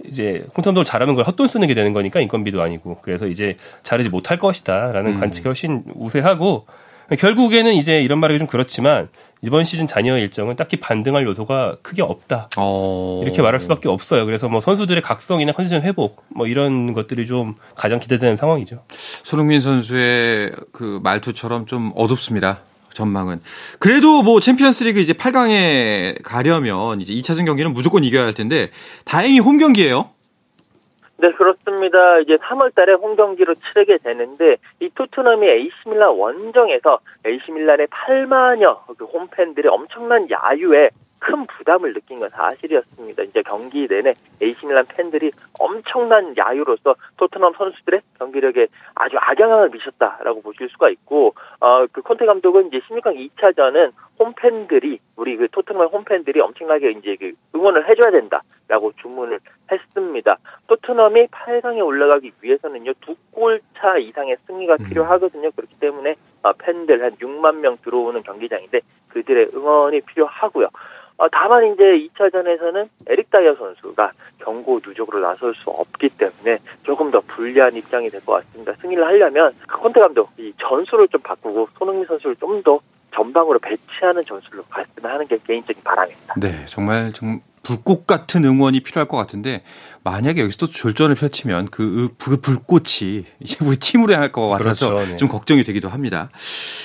이제 0.03 0.43
콘텀도 0.55 0.83
잘하는 0.83 1.13
걸 1.13 1.25
헛돈 1.25 1.47
쓰는 1.47 1.67
게 1.67 1.75
되는 1.75 1.93
거니까 1.93 2.19
인건비도 2.21 2.59
아니고 2.59 2.97
그래서 3.03 3.27
이제 3.27 3.55
자르지 3.83 4.09
못할 4.09 4.39
것이다라는 4.39 5.13
음. 5.13 5.19
관측이 5.19 5.47
훨씬 5.47 5.83
우세하고 5.93 6.65
결국에는 7.19 7.71
이제 7.75 8.01
이런 8.01 8.17
말이 8.17 8.39
좀 8.39 8.47
그렇지만 8.47 9.09
이번 9.43 9.65
시즌 9.65 9.87
잔여 9.87 10.17
일정은 10.17 10.55
딱히 10.55 10.77
반등할 10.77 11.25
요소가 11.25 11.75
크게 11.81 12.01
없다. 12.01 12.49
어... 12.57 13.21
이렇게 13.23 13.41
말할 13.41 13.59
수밖에 13.59 13.89
없어요. 13.89 14.25
그래서 14.25 14.47
뭐 14.47 14.61
선수들의 14.61 15.01
각성이나 15.03 15.51
컨디션 15.51 15.81
회복 15.81 16.23
뭐 16.29 16.47
이런 16.47 16.93
것들이 16.93 17.27
좀 17.27 17.55
가장 17.75 17.99
기대되는 17.99 18.37
상황이죠. 18.37 18.83
손흥민 19.23 19.59
선수의 19.59 20.53
그 20.71 20.99
말투처럼 21.03 21.65
좀 21.65 21.91
어둡습니다. 21.95 22.61
전망은. 22.93 23.41
그래도 23.79 24.21
뭐 24.21 24.39
챔피언스 24.39 24.85
리그 24.85 24.99
이제 24.99 25.13
8강에 25.13 26.21
가려면 26.23 27.01
이제 27.01 27.13
2차전 27.13 27.45
경기는 27.45 27.73
무조건 27.73 28.03
이겨야 28.03 28.23
할 28.23 28.33
텐데 28.33 28.69
다행히 29.03 29.39
홈 29.39 29.57
경기예요. 29.57 30.12
네, 31.23 31.31
그렇습니다. 31.31 32.19
이제 32.19 32.33
3월 32.33 32.75
달에 32.75 32.91
홈 32.95 33.15
경기로 33.15 33.55
치르게 33.55 33.99
되는데 33.99 34.57
이 34.81 34.89
토트넘이 34.93 35.47
AC 35.47 35.71
밀란 35.87 36.17
원정에서 36.17 36.99
AC 37.25 37.49
밀란의 37.49 37.87
8만여 37.87 38.97
그 38.97 39.05
홈팬들의 39.05 39.71
엄청난 39.71 40.27
야유에 40.29 40.89
큰 41.23 41.47
부담을 41.47 41.93
느낀 41.93 42.19
건 42.19 42.27
사실이었습니다. 42.29 43.23
이제 43.23 43.41
경기 43.43 43.87
내내 43.87 44.13
에이시밀란 44.41 44.85
팬들이 44.89 45.31
엄청난 45.57 46.35
야유로서 46.37 46.95
토트넘 47.15 47.53
선수들의 47.57 48.01
경기력에 48.19 48.67
아주 48.95 49.15
악영향을 49.17 49.69
미쳤다라고 49.69 50.41
보실 50.41 50.67
수가 50.69 50.89
있고 50.89 51.33
어, 51.61 51.85
그 51.93 52.01
콘테 52.01 52.25
감독은 52.25 52.67
이제 52.67 52.79
16강 52.79 53.15
2차전은 53.37 53.93
홈팬들이 54.19 54.99
우리 55.15 55.37
그 55.37 55.47
토트넘 55.49 55.87
홈팬들이 55.87 56.41
엄청나게 56.41 56.91
이제 56.91 57.15
그 57.17 57.31
응원을 57.55 57.87
해줘야 57.87 58.11
된다라고 58.11 58.91
주문을 59.01 59.39
했습니다. 59.71 60.37
토트넘이 60.67 61.27
8강에 61.27 61.85
올라가기 61.85 62.33
위해서는요 62.41 62.91
두 62.99 63.15
골 63.33 63.59
차 63.83 63.97
이상의 63.97 64.37
승리가 64.47 64.77
음. 64.79 64.85
필요하거든요. 64.87 65.51
그렇기 65.51 65.75
때문에 65.79 66.15
어, 66.43 66.53
팬들 66.53 67.03
한 67.03 67.15
6만 67.17 67.55
명 67.55 67.77
들어오는 67.83 68.23
경기장인데 68.23 68.79
그들의 69.09 69.49
응원이 69.53 70.01
필요하고요. 70.01 70.69
어, 71.17 71.27
다만 71.29 71.65
이제 71.73 71.83
2차전에서는 71.83 72.89
에릭 73.07 73.29
다이어 73.29 73.55
선수가 73.55 74.11
경고 74.39 74.79
누적으로 74.85 75.19
나설 75.19 75.53
수 75.55 75.69
없기 75.69 76.09
때문에 76.17 76.57
조금 76.83 77.11
더 77.11 77.21
불리한 77.21 77.75
입장이 77.75 78.09
될 78.09 78.19
것 78.21 78.33
같습니다. 78.45 78.73
승리를 78.81 79.03
하려면 79.05 79.53
콘테 79.71 80.01
감독 80.01 80.29
이 80.37 80.53
전술을 80.59 81.07
좀 81.09 81.21
바꾸고 81.21 81.69
손흥민 81.77 82.05
선수를 82.05 82.35
좀 82.37 82.61
더 82.63 82.79
전방으로 83.15 83.59
배치하는 83.59 84.23
전술로 84.25 84.63
갔으면 84.69 85.11
하는 85.11 85.27
게 85.27 85.37
개인적인 85.45 85.83
바람입니다. 85.83 86.33
네, 86.37 86.65
정말 86.65 87.11
좀 87.13 87.41
불꽃 87.61 88.07
같은 88.07 88.43
응원이 88.43 88.79
필요할 88.81 89.07
것 89.07 89.17
같은데 89.17 89.61
만약에 90.03 90.41
여기서 90.41 90.57
또 90.57 90.67
졸전을 90.67 91.15
펼치면 91.15 91.69
그, 91.71 92.09
그 92.17 92.41
불꽃이 92.41 93.23
이제 93.39 93.57
우리 93.61 93.77
팀으로 93.77 94.13
향할 94.13 94.31
것 94.31 94.49
같아서 94.49 94.89
그렇죠, 94.89 95.11
네. 95.11 95.17
좀 95.17 95.29
걱정이 95.29 95.63
되기도 95.63 95.87
합니다. 95.87 96.29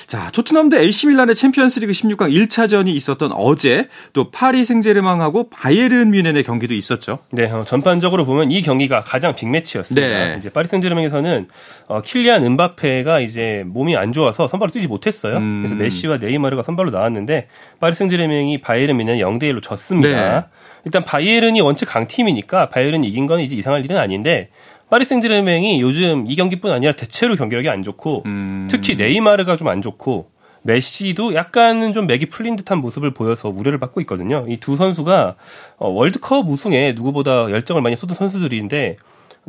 자, 0.06 0.30
토트넘 0.32 0.68
대 0.68 0.80
AC 0.80 1.08
밀란의 1.08 1.34
챔피언스리그 1.34 1.92
16강 1.92 2.32
1차전이 2.32 2.88
있었던 2.88 3.32
어제 3.32 3.88
또 4.12 4.30
파리 4.30 4.64
생제르맹하고 4.64 5.50
바이에른 5.50 6.10
뮌헨의 6.10 6.44
경기도 6.44 6.74
있었죠. 6.74 7.18
네, 7.32 7.50
어, 7.50 7.64
전반적으로 7.66 8.24
보면 8.24 8.52
이 8.52 8.62
경기가 8.62 9.00
가장 9.00 9.34
빅매치였습니다. 9.34 10.06
네. 10.06 10.34
이제 10.38 10.48
파리 10.50 10.68
생제르맹에서는 10.68 11.48
어, 11.88 12.02
킬리안 12.02 12.44
음바페가 12.44 13.20
이제 13.20 13.64
몸이 13.66 13.96
안 13.96 14.12
좋아서 14.12 14.46
선발로 14.46 14.70
뛰지 14.70 14.86
못했어요. 14.86 15.38
음. 15.38 15.62
그래서 15.62 15.74
메시와 15.74 16.18
네이마르가 16.18 16.62
선발로 16.62 16.90
나왔는데 16.90 17.48
파리 17.80 17.96
생제르맹이 17.96 18.60
바이에른 18.60 18.96
뮌헨 18.96 19.18
0대 19.18 19.42
1로 19.42 19.60
졌습니다. 19.60 20.08
네. 20.08 20.44
일단 20.84 21.04
바이에른이 21.04 21.60
원체 21.60 21.84
강팀이니까 21.84 22.70
바이에른이 22.70 23.07
이긴 23.08 23.26
건 23.26 23.40
이제 23.40 23.56
이상할 23.56 23.84
일은 23.84 23.96
아닌데 23.96 24.50
파리 24.90 25.04
생제르맹이 25.04 25.80
요즘 25.80 26.26
이 26.28 26.36
경기뿐 26.36 26.70
아니라 26.70 26.92
대체로 26.92 27.36
경기력이 27.36 27.68
안 27.68 27.82
좋고 27.82 28.22
음. 28.26 28.68
특히 28.70 28.94
네이마르가 28.96 29.56
좀 29.56 29.68
안 29.68 29.82
좋고 29.82 30.30
메시도 30.62 31.34
약간은 31.34 31.92
좀 31.92 32.06
맥이 32.06 32.26
풀린 32.26 32.56
듯한 32.56 32.78
모습을 32.78 33.12
보여서 33.14 33.48
우려를 33.48 33.78
받고 33.78 34.00
있거든요. 34.02 34.44
이 34.48 34.58
두 34.58 34.76
선수가 34.76 35.36
어, 35.78 35.88
월드컵 35.88 36.48
우승에 36.48 36.92
누구보다 36.92 37.50
열정을 37.50 37.80
많이 37.82 37.96
쏟은 37.96 38.14
선수들인데 38.14 38.96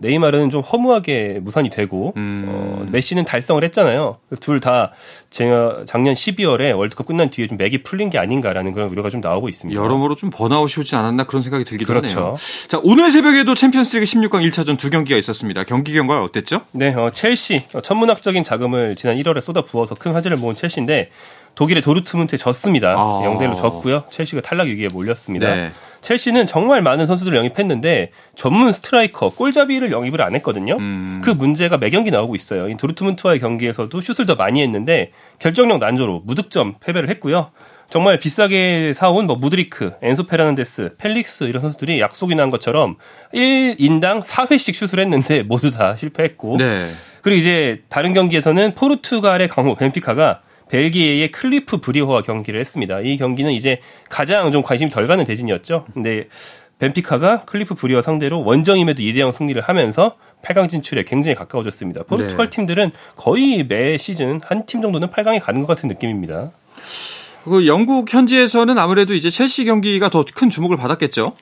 네이마르는 0.01 0.49
좀 0.49 0.61
허무하게 0.61 1.39
무산이 1.41 1.69
되고 1.69 2.13
음. 2.17 2.45
어, 2.47 2.85
메시는 2.91 3.23
달성을 3.25 3.63
했잖아요. 3.63 4.17
둘 4.39 4.59
다 4.59 4.91
작년 5.29 6.13
12월에 6.13 6.77
월드컵 6.77 7.07
끝난 7.07 7.29
뒤에 7.29 7.47
좀 7.47 7.57
맥이 7.57 7.83
풀린 7.83 8.09
게 8.09 8.19
아닌가라는 8.19 8.73
그런 8.73 8.89
우려가 8.89 9.09
좀 9.09 9.21
나오고 9.21 9.47
있습니다. 9.47 9.79
여러모로 9.81 10.15
좀 10.15 10.29
번아웃이 10.29 10.81
오지 10.81 10.95
않았나 10.95 11.23
그런 11.25 11.41
생각이 11.41 11.63
들기도 11.63 11.93
그렇죠. 11.93 12.19
하네요. 12.19 12.35
자 12.67 12.79
오늘 12.83 13.09
새벽에도 13.11 13.55
챔피언스리그 13.55 14.05
16강 14.05 14.49
1차전 14.49 14.77
두 14.77 14.89
경기가 14.89 15.17
있었습니다. 15.17 15.63
경기 15.63 15.93
결과 15.93 16.23
어땠죠? 16.23 16.61
네, 16.71 16.93
어, 16.93 17.09
첼시 17.11 17.63
어, 17.73 17.81
천문학적인 17.81 18.43
자금을 18.43 18.95
지난 18.95 19.17
1월에 19.17 19.41
쏟아 19.41 19.61
부어서 19.61 19.95
큰 19.95 20.11
화제를 20.13 20.37
모은 20.37 20.55
첼시인데 20.55 21.09
독일의 21.55 21.81
도르트문트에 21.81 22.37
졌습니다. 22.37 22.91
아. 22.97 23.21
0대 23.23 23.49
1로 23.49 23.55
졌고요. 23.57 24.03
첼시가 24.09 24.41
탈락 24.41 24.67
위기에 24.67 24.87
몰렸습니다. 24.91 25.53
네. 25.53 25.71
첼시는 26.01 26.47
정말 26.47 26.81
많은 26.81 27.07
선수들을 27.07 27.37
영입했는데 27.37 28.11
전문 28.35 28.71
스트라이커, 28.71 29.31
골잡이를 29.31 29.91
영입을 29.91 30.21
안 30.21 30.35
했거든요. 30.35 30.77
음. 30.77 31.21
그 31.23 31.29
문제가 31.29 31.77
매 31.77 31.89
경기 31.89 32.11
나오고 32.11 32.35
있어요. 32.35 32.69
이 32.69 32.77
도르트문트와의 32.77 33.39
경기에서도 33.39 33.99
슛을 33.99 34.25
더 34.25 34.35
많이 34.35 34.61
했는데 34.61 35.11
결정력 35.39 35.79
난조로 35.79 36.23
무득점 36.25 36.75
패배를 36.79 37.09
했고요. 37.09 37.51
정말 37.89 38.19
비싸게 38.19 38.93
사온 38.95 39.25
뭐 39.25 39.35
무드리크, 39.35 39.93
엔소 40.01 40.27
페르난데스, 40.27 40.95
펠릭스 40.97 41.45
이런 41.45 41.61
선수들이 41.61 41.99
약속이나 41.99 42.35
한 42.35 42.49
것처럼 42.49 42.97
1인당 43.33 44.23
4회씩 44.23 44.75
슛을 44.75 45.01
했는데 45.01 45.41
모두 45.43 45.71
다 45.71 45.95
실패했고. 45.95 46.57
네. 46.57 46.87
그리고 47.21 47.39
이제 47.39 47.81
다른 47.89 48.13
경기에서는 48.13 48.75
포르투갈의 48.75 49.47
강호 49.47 49.75
벤피카가 49.75 50.41
벨기에의 50.69 51.31
클럽 51.31 51.77
브뤼허와 51.81 52.21
경기를 52.21 52.59
했습니다. 52.59 53.01
이 53.01 53.17
경기는 53.17 53.51
이제 53.51 53.79
가장 54.09 54.51
좀 54.51 54.61
관심이 54.63 54.89
덜 54.89 55.07
가는 55.07 55.23
대진이었죠. 55.25 55.85
근데 55.93 56.27
벤피카가 56.79 57.41
클럽 57.45 57.75
브뤼허 57.75 58.01
상대로 58.01 58.41
원정임에도 58.43 59.01
2대0 59.03 59.33
승리를 59.33 59.61
하면서 59.61 60.15
8강 60.43 60.69
진출에 60.69 61.03
굉장히 61.03 61.35
가까워졌습니다. 61.35 62.03
포르투갈 62.03 62.49
네. 62.49 62.55
팀들은 62.55 62.91
거의 63.17 63.65
매 63.65 63.97
시즌 63.97 64.39
한 64.45 64.65
팀 64.65 64.81
정도는 64.81 65.09
8강에 65.09 65.41
가는 65.41 65.59
것 65.61 65.67
같은 65.67 65.89
느낌입니다. 65.89 66.51
그 67.43 67.67
영국 67.67 68.13
현지에서는 68.13 68.77
아무래도 68.77 69.13
이제 69.13 69.29
첼시 69.29 69.65
경기가 69.65 70.09
더 70.09 70.23
큰 70.35 70.49
주목을 70.49 70.77
받았겠죠. 70.77 71.33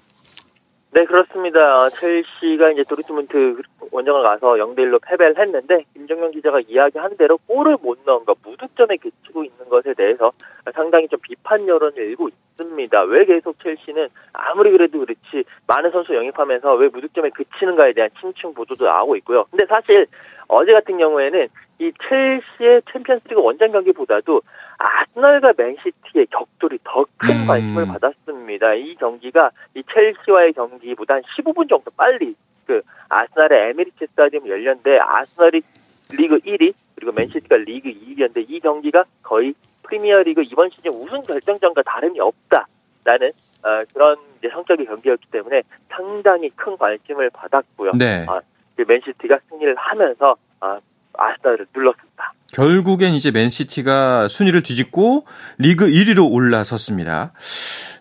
네, 0.92 1.04
그렇습니다. 1.06 1.90
첼시가 1.90 2.72
이제 2.72 2.82
도르트문트 2.88 3.62
원정을 3.92 4.24
가서 4.24 4.54
0대1로 4.54 5.00
패배를 5.06 5.38
했는데 5.38 5.84
김정명 5.94 6.32
기자가 6.32 6.62
이야기한 6.62 7.18
대로 7.18 7.38
골을 7.46 7.78
못 7.82 8.00
넣은 8.06 8.26
것, 8.26 8.38
무득점에 8.44 8.96
그치고 8.96 9.44
있는 9.44 9.70
것에 9.70 9.94
대해서 9.94 10.32
상당히 10.74 11.08
좀 11.08 11.20
비판 11.22 11.68
여론을 11.68 11.98
일고 11.98 12.30
있습니다. 12.30 13.04
왜 13.04 13.26
계속 13.26 13.62
첼시는 13.62 14.08
아무리 14.32 14.72
그래도 14.72 15.00
그렇지 15.00 15.44
많은 15.68 15.92
선수 15.92 16.16
영입하면서 16.16 16.76
왜 16.76 16.88
무득점에 16.88 17.30
그치는가에 17.30 17.94
대한 17.94 18.10
심층 18.20 18.54
보도도 18.54 18.86
나오고 18.86 19.18
있고요. 19.18 19.46
근데 19.52 19.66
사실 19.66 20.08
어제 20.48 20.72
같은 20.72 20.98
경우에는 20.98 21.48
이 21.80 21.92
첼시의 22.10 22.82
챔피언스리그 22.92 23.40
원정 23.42 23.72
경기보다도 23.72 24.42
아스널과 24.78 25.54
맨시티의 25.58 26.28
격돌이 26.28 26.80
더큰 26.84 27.42
음. 27.42 27.48
관심을 27.48 27.88
받았습니다. 27.88 28.74
이 28.76 28.96
경기가 28.96 29.52
이 29.76 29.84
첼시와의 29.92 30.54
경기보다 30.54 31.16
한 31.16 31.24
15분 31.24 31.70
정도 31.70 31.90
빨리 31.92 32.36
그 32.66 32.82
아스날의 33.10 33.70
에미레이츠 33.70 34.08
스타디움 34.08 34.48
열렸는데 34.48 35.00
아스널이 35.00 35.62
리그 36.12 36.38
1위 36.40 36.74
그리고 36.96 37.12
맨시티가 37.12 37.58
리그 37.58 37.90
2위였는데 37.90 38.46
이 38.50 38.60
경기가 38.60 39.06
거의 39.24 39.54
프리미어리그 39.84 40.44
이번 40.44 40.70
시즌 40.70 40.92
우승 40.92 41.22
결정전과 41.22 41.82
다름이 41.84 42.20
없다 42.20 42.68
라는 43.04 43.32
어, 43.64 43.80
그런 43.94 44.18
이제 44.38 44.50
성격의 44.50 44.86
경기였기 44.86 45.28
때문에 45.32 45.64
상당히 45.90 46.50
큰 46.50 46.78
관심을 46.78 47.30
받았고요. 47.30 47.94
네. 47.98 48.26
어, 48.28 48.40
그 48.76 48.84
맨시티가 48.86 49.40
승리를 49.50 49.76
하면서 49.76 50.36
어, 50.60 50.78
아스날을 51.14 51.68
눌렀습니다. 51.74 52.34
결국엔 52.58 53.14
이제 53.14 53.30
맨시티가 53.30 54.28
순위를 54.28 54.64
뒤집고 54.64 55.26
리그 55.60 55.86
1위로 55.86 56.32
올라섰습니다. 56.32 57.32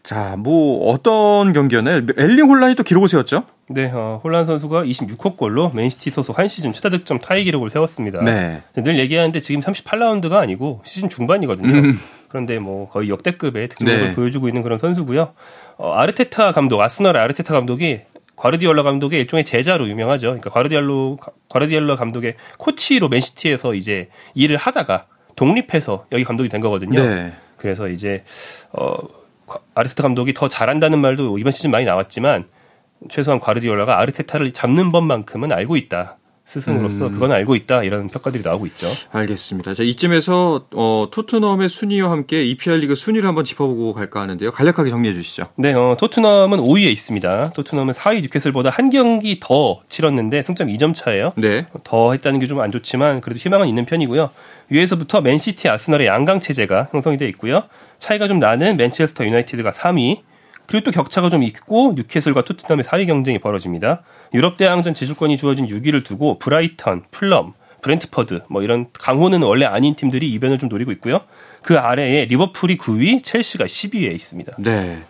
자, 0.02 0.36
뭐 0.38 0.90
어떤 0.90 1.52
경기였나요? 1.52 2.06
엘링 2.16 2.46
홀란이 2.46 2.74
또 2.74 2.82
기록을 2.82 3.06
세웠죠? 3.08 3.44
네, 3.68 3.90
어, 3.92 4.18
홀란 4.24 4.46
선수가 4.46 4.84
26호 4.84 5.36
골로 5.36 5.70
맨시티 5.74 6.10
소속 6.10 6.38
한 6.38 6.48
시즌 6.48 6.72
최다 6.72 6.88
득점 6.88 7.18
타이 7.18 7.44
기록을 7.44 7.68
세웠습니다. 7.68 8.22
네. 8.22 8.62
늘 8.76 8.98
얘기하는데 8.98 9.38
지금 9.40 9.60
38라운드가 9.60 10.36
아니고 10.36 10.80
시즌 10.84 11.10
중반이거든요. 11.10 11.68
음. 11.68 12.00
그런데 12.28 12.58
뭐 12.58 12.88
거의 12.88 13.10
역대급의 13.10 13.68
득점력을 13.68 14.08
네. 14.08 14.14
보여주고 14.14 14.48
있는 14.48 14.62
그런 14.62 14.78
선수고요. 14.78 15.34
어, 15.76 15.92
아르테타 15.92 16.52
감독, 16.52 16.80
아스널의 16.80 17.20
아르테타 17.20 17.52
감독이 17.52 18.00
과르디올라 18.36 18.82
감독의 18.82 19.20
일종의 19.20 19.44
제자로 19.44 19.88
유명하죠. 19.88 20.28
그러니까 20.28 20.50
과르디올로 20.50 21.18
과르디올라 21.48 21.96
감독의 21.96 22.36
코치로 22.58 23.08
맨시티에서 23.08 23.74
이제 23.74 24.08
일을 24.34 24.56
하다가 24.56 25.06
독립해서 25.34 26.06
여기 26.12 26.24
감독이 26.24 26.48
된 26.48 26.60
거거든요. 26.60 27.02
네. 27.02 27.32
그래서 27.56 27.88
이제 27.88 28.24
어 28.72 28.96
아르테타 29.74 30.02
감독이 30.02 30.34
더 30.34 30.48
잘한다는 30.48 30.98
말도 30.98 31.38
이번 31.38 31.52
시즌 31.52 31.70
많이 31.70 31.84
나왔지만 31.84 32.46
최소한 33.08 33.40
과르디올라가 33.40 33.98
아르테타를 34.00 34.52
잡는 34.52 34.92
법만큼은 34.92 35.52
알고 35.52 35.76
있다. 35.76 36.18
스승으로서 36.46 37.08
음. 37.08 37.12
그건 37.12 37.32
알고 37.32 37.56
있다 37.56 37.82
이런 37.82 38.08
평가들이 38.08 38.42
나오고 38.44 38.66
있죠. 38.66 38.86
알겠습니다. 39.10 39.74
자 39.74 39.82
이쯤에서 39.82 40.66
어, 40.74 41.08
토트넘의 41.10 41.68
순위와 41.68 42.10
함께 42.10 42.44
EPL 42.44 42.78
리그 42.78 42.94
순위를 42.94 43.28
한번 43.28 43.44
짚어보고 43.44 43.92
갈까 43.92 44.20
하는데요. 44.20 44.52
간략하게 44.52 44.88
정리해 44.90 45.12
주시죠. 45.12 45.44
네, 45.56 45.72
어, 45.74 45.96
토트넘은 45.98 46.58
5위에 46.60 46.86
있습니다. 46.92 47.50
토트넘은 47.50 47.92
4위 47.94 48.22
뉴캐슬보다 48.22 48.70
한 48.70 48.90
경기 48.90 49.38
더 49.40 49.80
치렀는데 49.88 50.42
승점 50.42 50.68
2점 50.68 50.94
차예요. 50.94 51.32
네. 51.36 51.66
더 51.84 52.12
했다는 52.12 52.38
게 52.40 52.46
좀 52.46 52.60
안 52.60 52.70
좋지만 52.70 53.20
그래도 53.20 53.38
희망은 53.40 53.66
있는 53.66 53.84
편이고요. 53.84 54.30
위에서부터 54.68 55.20
맨시티, 55.20 55.68
아스널의 55.68 56.06
양강 56.06 56.38
체제가 56.40 56.88
형성이 56.92 57.18
되어 57.18 57.26
있고요. 57.28 57.64
차이가 57.98 58.28
좀 58.28 58.38
나는 58.38 58.76
맨체스터 58.76 59.24
유나이티드가 59.26 59.72
3위, 59.72 60.20
그리고 60.66 60.84
또 60.84 60.90
격차가 60.90 61.30
좀 61.30 61.42
있고 61.42 61.94
뉴캐슬과 61.96 62.42
토트넘의 62.42 62.84
4위 62.84 63.06
경쟁이 63.06 63.38
벌어집니다. 63.38 64.02
유럽 64.34 64.56
대항전 64.56 64.94
진출권이 64.94 65.36
주어진 65.36 65.66
6위를 65.66 66.04
두고 66.04 66.38
브라이턴, 66.38 67.04
풀럼, 67.10 67.54
브렌트퍼드 67.82 68.42
뭐 68.48 68.62
이런 68.62 68.86
강호는 68.92 69.42
원래 69.42 69.64
아닌 69.64 69.94
팀들이 69.94 70.30
이변을 70.32 70.58
좀 70.58 70.68
노리고 70.68 70.90
있고요. 70.92 71.20
그 71.62 71.78
아래에 71.78 72.26
리버풀이 72.26 72.78
9위, 72.78 73.22
첼시가 73.24 73.64
10위에 73.64 74.14
있습니다. 74.14 74.52
네. 74.58 75.02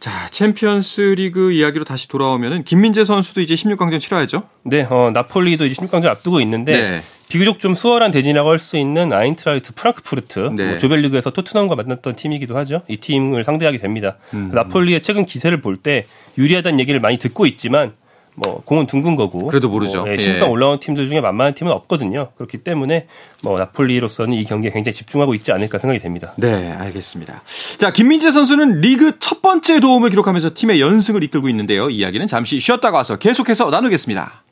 자, 0.00 0.28
챔피언스 0.30 1.00
리그 1.16 1.52
이야기로 1.52 1.84
다시 1.84 2.08
돌아오면은 2.08 2.64
김민재 2.64 3.04
선수도 3.04 3.40
이제 3.40 3.54
16강전 3.54 4.00
치러야죠? 4.00 4.42
네, 4.64 4.86
어, 4.90 5.10
나폴리도 5.12 5.64
이제 5.66 5.80
16강전 5.80 6.06
앞두고 6.06 6.40
있는데 6.40 6.90
네. 6.90 7.02
비교적 7.32 7.58
좀 7.60 7.74
수월한 7.74 8.10
대진이라고 8.10 8.50
할 8.50 8.58
수 8.58 8.76
있는 8.76 9.12
아인트라이트 9.12 9.72
프랑크푸르트 9.74 10.38
네. 10.54 10.68
뭐 10.68 10.78
조별리그에서 10.78 11.30
토트넘과 11.30 11.74
만났던 11.76 12.14
팀이기도 12.14 12.56
하죠. 12.58 12.82
이 12.88 12.98
팀을 12.98 13.42
상대하게 13.44 13.78
됩니다. 13.78 14.16
음. 14.34 14.50
나폴리의 14.52 15.00
최근 15.00 15.24
기세를 15.24 15.60
볼 15.62 15.78
때 15.82 16.06
유리하다는 16.38 16.78
얘기를 16.78 17.00
많이 17.00 17.16
듣고 17.16 17.46
있지만 17.46 17.92
뭐 18.34 18.62
공은 18.64 18.86
둥근 18.86 19.16
거고 19.16 19.46
그래도 19.46 19.68
모르죠. 19.68 20.02
뭐, 20.02 20.12
예, 20.12 20.16
16강 20.16 20.42
예. 20.42 20.48
올라온 20.48 20.78
팀들 20.78 21.08
중에 21.08 21.20
만만한 21.20 21.54
팀은 21.54 21.72
없거든요. 21.72 22.30
그렇기 22.36 22.58
때문에 22.58 23.06
뭐 23.42 23.58
나폴리로서는 23.58 24.34
이 24.34 24.44
경기에 24.44 24.70
굉장히 24.70 24.94
집중하고 24.94 25.34
있지 25.34 25.50
않을까 25.52 25.78
생각이 25.78 25.98
됩니다. 25.98 26.34
네, 26.36 26.70
알겠습니다. 26.72 27.42
자, 27.78 27.92
김민재 27.92 28.30
선수는 28.30 28.80
리그 28.80 29.18
첫 29.18 29.42
번째 29.42 29.80
도움을 29.80 30.10
기록하면서 30.10 30.50
팀의 30.54 30.80
연승을 30.80 31.22
이끌고 31.24 31.48
있는데요. 31.48 31.90
이야기는 31.90 32.26
잠시 32.26 32.60
쉬었다가 32.60 32.98
와서 32.98 33.16
계속해서 33.16 33.70
나누겠습니다. 33.70 34.42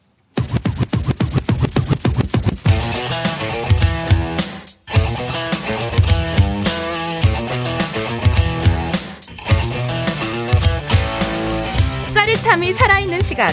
짜릿함이 12.41 12.73
살아있는 12.73 13.21
시간 13.21 13.51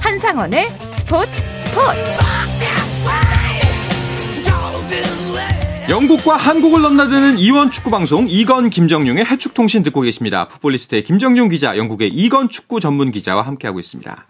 한상원의 0.00 0.68
스포츠 0.92 1.42
스포츠 1.52 2.00
영국과 5.88 6.36
한국을 6.36 6.82
넘나드는 6.82 7.38
이원 7.38 7.70
축구 7.70 7.90
방송 7.90 8.26
이건 8.28 8.70
김정용의 8.70 9.24
해축 9.24 9.54
통신 9.54 9.82
듣고 9.82 10.02
계십니다. 10.02 10.46
풋볼리스트의 10.48 11.02
김정용 11.02 11.48
기자, 11.48 11.76
영국의 11.76 12.10
이건 12.10 12.48
축구 12.48 12.78
전문 12.78 13.10
기자와 13.10 13.42
함께하고 13.42 13.80
있습니다. 13.80 14.26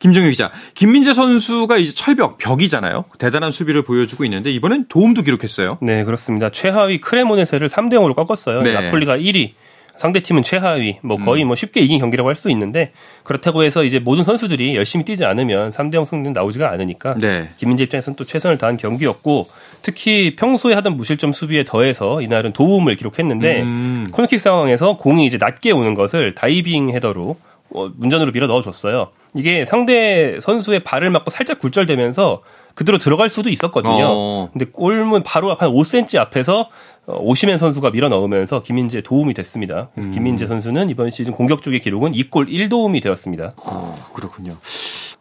김정용 0.00 0.30
기자, 0.30 0.52
김민재 0.74 1.14
선수가 1.14 1.78
이제 1.78 1.94
철벽 1.94 2.36
벽이잖아요. 2.36 3.06
대단한 3.18 3.50
수비를 3.50 3.82
보여주고 3.82 4.24
있는데 4.24 4.50
이번엔 4.52 4.86
도움도 4.88 5.22
기록했어요. 5.22 5.78
네, 5.80 6.04
그렇습니다. 6.04 6.50
최하위 6.50 6.98
크레모네세를 7.00 7.68
3대 7.68 7.94
0으로 7.94 8.14
꺾었어요. 8.14 8.62
네. 8.62 8.72
나폴리가 8.72 9.16
1위, 9.16 9.52
상대 9.96 10.20
팀은 10.20 10.42
최하위, 10.42 10.98
뭐 11.02 11.16
거의 11.18 11.44
음. 11.44 11.48
뭐 11.48 11.56
쉽게 11.56 11.80
이긴 11.80 11.98
경기라고 12.00 12.28
할 12.28 12.34
수 12.34 12.50
있는데 12.50 12.90
그렇다고 13.22 13.62
해서 13.62 13.84
이제 13.84 14.00
모든 14.00 14.24
선수들이 14.24 14.74
열심히 14.74 15.04
뛰지 15.04 15.24
않으면 15.24 15.70
3대0 15.70 16.04
승리는 16.04 16.32
나오지가 16.32 16.70
않으니까 16.70 17.14
네. 17.14 17.48
김민재 17.56 17.84
입장에서는 17.84 18.16
또 18.16 18.24
최선을 18.24 18.58
다한 18.58 18.76
경기였고 18.76 19.48
특히 19.82 20.34
평소에 20.34 20.74
하던 20.74 20.96
무실점 20.96 21.32
수비에 21.32 21.62
더해서 21.64 22.20
이날은 22.20 22.52
도움을 22.52 22.96
기록했는데 22.96 23.62
음. 23.62 24.08
코너킥 24.10 24.40
상황에서 24.40 24.96
공이 24.96 25.26
이제 25.26 25.38
낮게 25.38 25.70
오는 25.70 25.94
것을 25.94 26.34
다이빙 26.34 26.90
헤더로 26.90 27.36
어, 27.74 27.90
문전으로 27.96 28.32
밀어 28.32 28.46
넣어줬어요. 28.46 29.10
이게 29.34 29.64
상대 29.64 30.38
선수의 30.40 30.84
발을 30.84 31.10
맞고 31.10 31.30
살짝 31.30 31.58
굴절되면서 31.58 32.42
그대로 32.74 32.98
들어갈 32.98 33.30
수도 33.30 33.50
있었거든요. 33.50 34.06
어. 34.08 34.48
근데 34.52 34.64
골문 34.66 35.22
바로 35.22 35.50
앞한 35.52 35.70
5cm 35.70 36.18
앞에서 36.18 36.68
어, 37.06 37.18
오시멘 37.20 37.58
선수가 37.58 37.90
밀어 37.90 38.08
넣으면서 38.08 38.62
김민재에 38.62 39.02
도움이 39.02 39.34
됐습니다. 39.34 39.88
그래서 39.92 40.08
음. 40.08 40.12
김민재 40.12 40.46
선수는 40.46 40.88
이번 40.88 41.10
시즌 41.10 41.32
공격 41.32 41.62
쪽의 41.62 41.80
기록은 41.80 42.12
2골 42.12 42.48
1도움이 42.48 43.02
되었습니다. 43.02 43.54
어, 43.56 43.96
그렇군요. 44.14 44.52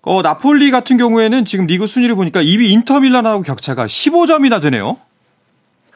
어, 0.04 0.22
나폴리 0.22 0.70
같은 0.72 0.98
경우에는 0.98 1.46
지금 1.46 1.66
리그 1.66 1.88
순위를 1.88 2.16
보니까 2.16 2.42
2위 2.44 2.70
인터밀란하고 2.70 3.42
격차가 3.44 3.86
15점이나 3.86 4.62
되네요. 4.62 4.98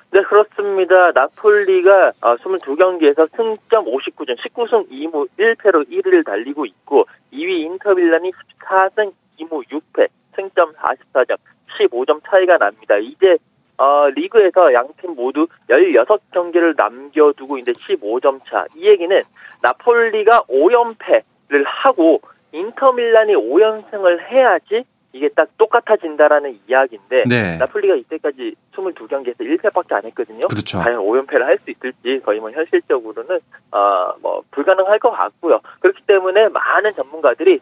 네, 0.09 0.21
그렇습니다. 0.21 1.11
나폴리가 1.11 2.13
22경기에서 2.21 3.19
어, 3.19 3.27
승점 3.35 3.85
59점, 3.85 4.37
19승 4.37 4.89
2무 4.89 5.27
1패로 5.37 5.89
1위를 5.89 6.25
달리고 6.25 6.65
있고 6.65 7.05
2위 7.33 7.65
인터밀란이 7.65 8.31
14승 8.31 9.11
2무 9.39 9.67
6패, 9.69 10.07
승점 10.35 10.73
44점, 10.73 11.37
15점 11.77 12.21
차이가 12.25 12.57
납니다. 12.57 12.97
이제 12.97 13.37
어, 13.77 14.07
리그에서 14.09 14.73
양 14.73 14.87
팀 15.01 15.13
모두 15.13 15.47
16경기를 15.69 16.75
남겨두고 16.77 17.57
있는데 17.59 17.73
15점 17.73 18.39
차. 18.49 18.65
이 18.75 18.87
얘기는 18.87 19.21
나폴리가 19.61 20.43
5연패를 20.43 21.63
하고 21.65 22.21
인터밀란이 22.53 23.35
5연승을 23.35 24.21
해야지 24.31 24.85
이게 25.13 25.29
딱 25.29 25.49
똑같아진다라는 25.57 26.59
이야기인데 26.67 27.23
네. 27.27 27.57
나폴리가 27.57 27.95
이때까지 27.95 28.55
22경기에서 28.73 29.39
1패밖에 29.39 29.93
안 29.93 30.05
했거든요. 30.05 30.47
그렇죠. 30.47 30.79
과연 30.79 30.99
5연패를 30.99 31.41
할 31.41 31.57
수 31.63 31.71
있을지 31.71 32.21
거의 32.23 32.39
뭐 32.39 32.51
현실적으로는 32.51 33.39
어뭐 33.71 34.43
불가능할 34.51 34.99
것 34.99 35.11
같고요. 35.11 35.59
그렇기 35.79 36.01
때문에 36.05 36.49
많은 36.49 36.93
전문가들이 36.93 37.59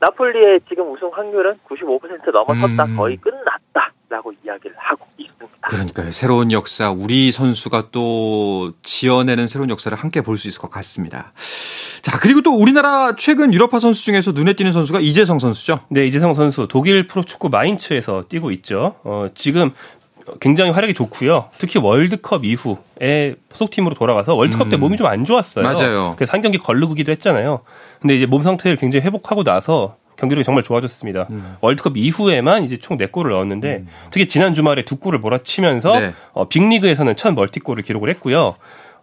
나폴리의 0.00 0.60
지금 0.68 0.90
우승 0.92 1.08
확률은 1.12 1.58
95% 1.68 2.30
넘어섰다. 2.32 2.84
음. 2.84 2.96
거의 2.96 3.16
끝났다라고 3.16 4.32
이야기를 4.44 4.76
하고 4.76 5.06
있습니다. 5.44 5.68
그러니까요. 5.68 6.10
새로운 6.12 6.52
역사, 6.52 6.90
우리 6.90 7.32
선수가 7.32 7.88
또 7.92 8.72
지어내는 8.82 9.48
새로운 9.48 9.70
역사를 9.70 9.96
함께 9.96 10.20
볼 10.20 10.36
수 10.38 10.48
있을 10.48 10.60
것 10.60 10.70
같습니다. 10.70 11.32
자, 12.02 12.18
그리고 12.18 12.40
또 12.42 12.52
우리나라 12.54 13.16
최근 13.16 13.52
유럽파 13.52 13.78
선수 13.78 14.04
중에서 14.04 14.32
눈에 14.32 14.52
띄는 14.54 14.72
선수가 14.72 15.00
이재성 15.00 15.38
선수죠? 15.38 15.80
네, 15.88 16.06
이재성 16.06 16.34
선수 16.34 16.66
독일 16.68 17.06
프로축구 17.06 17.48
마인츠에서 17.48 18.24
뛰고 18.28 18.50
있죠. 18.52 18.96
어, 19.04 19.26
지금 19.34 19.72
굉장히 20.40 20.70
활약이 20.72 20.92
좋고요. 20.94 21.50
특히 21.58 21.78
월드컵 21.80 22.44
이후에 22.44 23.36
소속팀으로 23.52 23.94
돌아가서 23.94 24.34
월드컵 24.34 24.68
때 24.68 24.76
음. 24.76 24.80
몸이 24.80 24.96
좀 24.96 25.06
안 25.06 25.24
좋았어요. 25.24 25.64
맞아요. 25.64 26.14
그래서 26.16 26.32
한 26.32 26.42
경기 26.42 26.58
걸르기도 26.58 27.12
했잖아요. 27.12 27.60
근데 28.00 28.14
이제 28.16 28.26
몸 28.26 28.42
상태를 28.42 28.76
굉장히 28.76 29.06
회복하고 29.06 29.44
나서 29.44 29.96
경기력이 30.16 30.44
정말 30.44 30.62
좋아졌습니다. 30.62 31.26
음. 31.30 31.56
월드컵 31.60 31.96
이후에만 31.96 32.64
이제 32.64 32.76
총 32.76 32.96
4골을 32.96 33.30
넣었는데 33.30 33.76
음. 33.78 33.88
특히 34.10 34.26
지난 34.26 34.54
주말에 34.54 34.82
두 34.82 34.96
골을 34.96 35.18
몰아치면서 35.18 36.00
네. 36.00 36.14
어, 36.32 36.48
빅리그에서는 36.48 37.16
첫 37.16 37.34
멀티골을 37.34 37.82
기록을 37.82 38.10
했고요. 38.10 38.56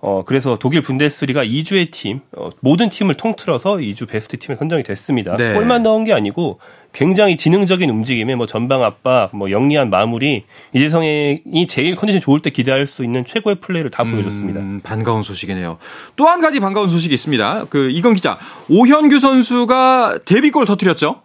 어, 0.05 0.23
그래서 0.25 0.57
독일 0.59 0.81
분데스리가 0.81 1.45
2주의 1.45 1.89
팀, 1.89 2.19
어, 2.35 2.49
모든 2.59 2.89
팀을 2.89 3.15
통틀어서 3.15 3.75
2주 3.75 4.09
베스트 4.09 4.37
팀에 4.37 4.57
선정이 4.57 4.83
됐습니다. 4.83 5.37
네. 5.37 5.53
골만 5.53 5.83
넣은 5.83 6.03
게 6.03 6.11
아니고 6.11 6.59
굉장히 6.93 7.37
지능적인 7.37 7.89
움직임에 7.89 8.35
뭐 8.35 8.45
전방 8.45 8.83
압박, 8.83 9.35
뭐 9.35 9.49
영리한 9.49 9.89
마무리, 9.89 10.45
이재성이 10.73 11.41
제일 11.67 11.95
컨디션 11.95 12.21
좋을 12.21 12.39
때 12.39 12.51
기대할 12.51 12.85
수 12.85 13.03
있는 13.03 13.25
최고의 13.25 13.55
플레이를 13.55 13.89
다 13.89 14.03
음, 14.03 14.11
보여줬습니다. 14.11 14.61
반가운 14.83 15.23
소식이네요. 15.23 15.79
또 16.15 16.25
한 16.27 16.39
가지 16.39 16.59
반가운 16.59 16.89
소식이 16.89 17.13
있습니다. 17.13 17.65
그 17.69 17.89
이건 17.89 18.13
기자, 18.13 18.37
오현규 18.69 19.19
선수가 19.19 20.19
데뷔골 20.25 20.65
터뜨렸죠? 20.65 21.21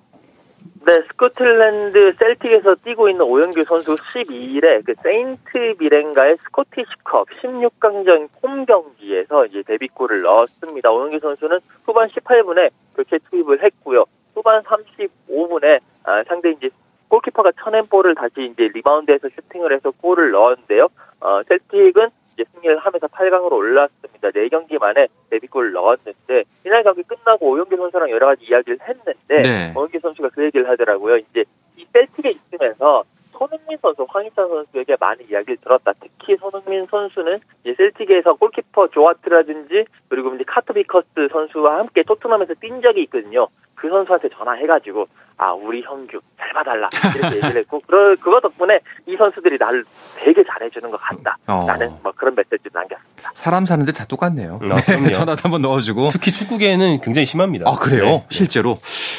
네, 0.87 0.95
스코틀랜드 1.11 2.15
셀틱에서 2.19 2.77
뛰고 2.83 3.11
있는 3.11 3.23
오현규 3.27 3.63
선수 3.65 3.95
12일에 3.95 4.83
그 4.87 4.95
세인트 5.03 5.77
미렌과의 5.79 6.39
스코티시컵 6.45 7.29
16강전 7.43 8.29
홈 8.43 8.65
경기에서 8.65 9.45
이제 9.47 9.63
데뷔골을 9.67 10.23
넣었습니다. 10.23 10.91
오현규 10.91 11.19
선수는 11.19 11.59
후반 11.85 12.09
18분에 12.09 12.71
교체 12.97 13.19
투입을 13.31 13.63
했고요. 13.65 14.07
후반 14.39 14.63
35분에 14.63 15.81
아, 16.05 16.23
상대 16.25 16.51
이제 16.51 16.71
골키퍼가 17.09 17.53
쳐낸 17.61 17.87
볼을 17.87 18.15
다시 18.15 18.51
이제 18.53 18.69
리바운드해서 18.73 19.29
슈팅을 19.29 19.73
해서 19.73 19.91
골을 19.91 20.31
넣었는데요. 20.31 20.89
어, 21.21 21.43
셀틱은 21.49 22.09
이제 22.35 22.45
승리를 22.53 22.79
하면서 22.79 23.07
8강으로 23.09 23.53
올랐습니다. 23.53 24.29
4경기 24.29 24.79
만에 24.79 25.09
데뷔골을 25.31 25.73
넣었는데 25.73 26.45
이날 26.65 26.85
경기 26.85 27.03
끝나고 27.03 27.51
오영규 27.51 27.77
선수랑 27.77 28.11
여러 28.11 28.27
가지 28.27 28.45
이야기를 28.45 28.79
했는데 28.81 29.43
네. 29.43 29.73
오영규 29.75 29.99
선수가 30.01 30.29
그 30.31 30.45
얘기를 30.45 30.69
하더라고요. 30.69 31.17
이제 31.17 31.45
이 31.77 31.87
셀틱에 31.93 32.31
있으면서 32.31 33.05
손흥민 33.39 33.79
선수, 33.81 34.05
황희찬 34.09 34.49
선수에게 34.49 34.97
많은 34.99 35.25
이야기를 35.31 35.59
들었다. 35.59 35.93
특히 36.01 36.37
손흥민 36.37 36.87
선수는 36.87 37.39
이제 37.63 37.75
셀틱에서 37.77 38.35
골키퍼 38.35 38.89
조아트라든지 38.89 39.85
그리고 40.09 40.35
이제 40.35 40.45
카트 40.45 40.73
비커스 40.73 41.29
선수와 41.31 41.79
함께 41.79 42.03
토트넘에서 42.03 42.55
뛴 42.61 42.83
적이 42.83 43.03
있거든요. 43.05 43.47
그 43.77 43.89
선수한테 43.89 44.29
전화해가지고 44.31 45.07
아 45.41 45.53
우리 45.53 45.83
형규 45.83 46.21
잘 46.39 46.53
봐달라 46.53 46.89
이렇게 47.15 47.37
얘기를 47.37 47.57
했고 47.59 47.81
그 47.87 48.17
그거 48.21 48.41
덕분에 48.41 48.81
이 49.07 49.17
선수들이 49.17 49.57
나를 49.59 49.85
되게 50.17 50.43
잘해주는 50.45 50.91
것 50.91 51.01
같다. 51.01 51.39
어. 51.47 51.65
나는 51.67 51.93
뭐 52.03 52.13
그런 52.17 52.35
메시지를 52.35 52.73
남겼습니다. 52.75 53.31
사람 53.35 53.65
사는데 53.65 53.93
다 53.93 54.05
똑같네요. 54.05 54.59
아, 54.63 54.81
네, 54.97 55.11
전화도 55.13 55.41
한번 55.45 55.63
넣어주고 55.63 56.09
특히 56.11 56.33
축구계는 56.33 57.01
굉장히 57.03 57.25
심합니다. 57.27 57.71
아 57.71 57.75
그래요? 57.77 58.05
네. 58.05 58.27
실제로 58.31 58.79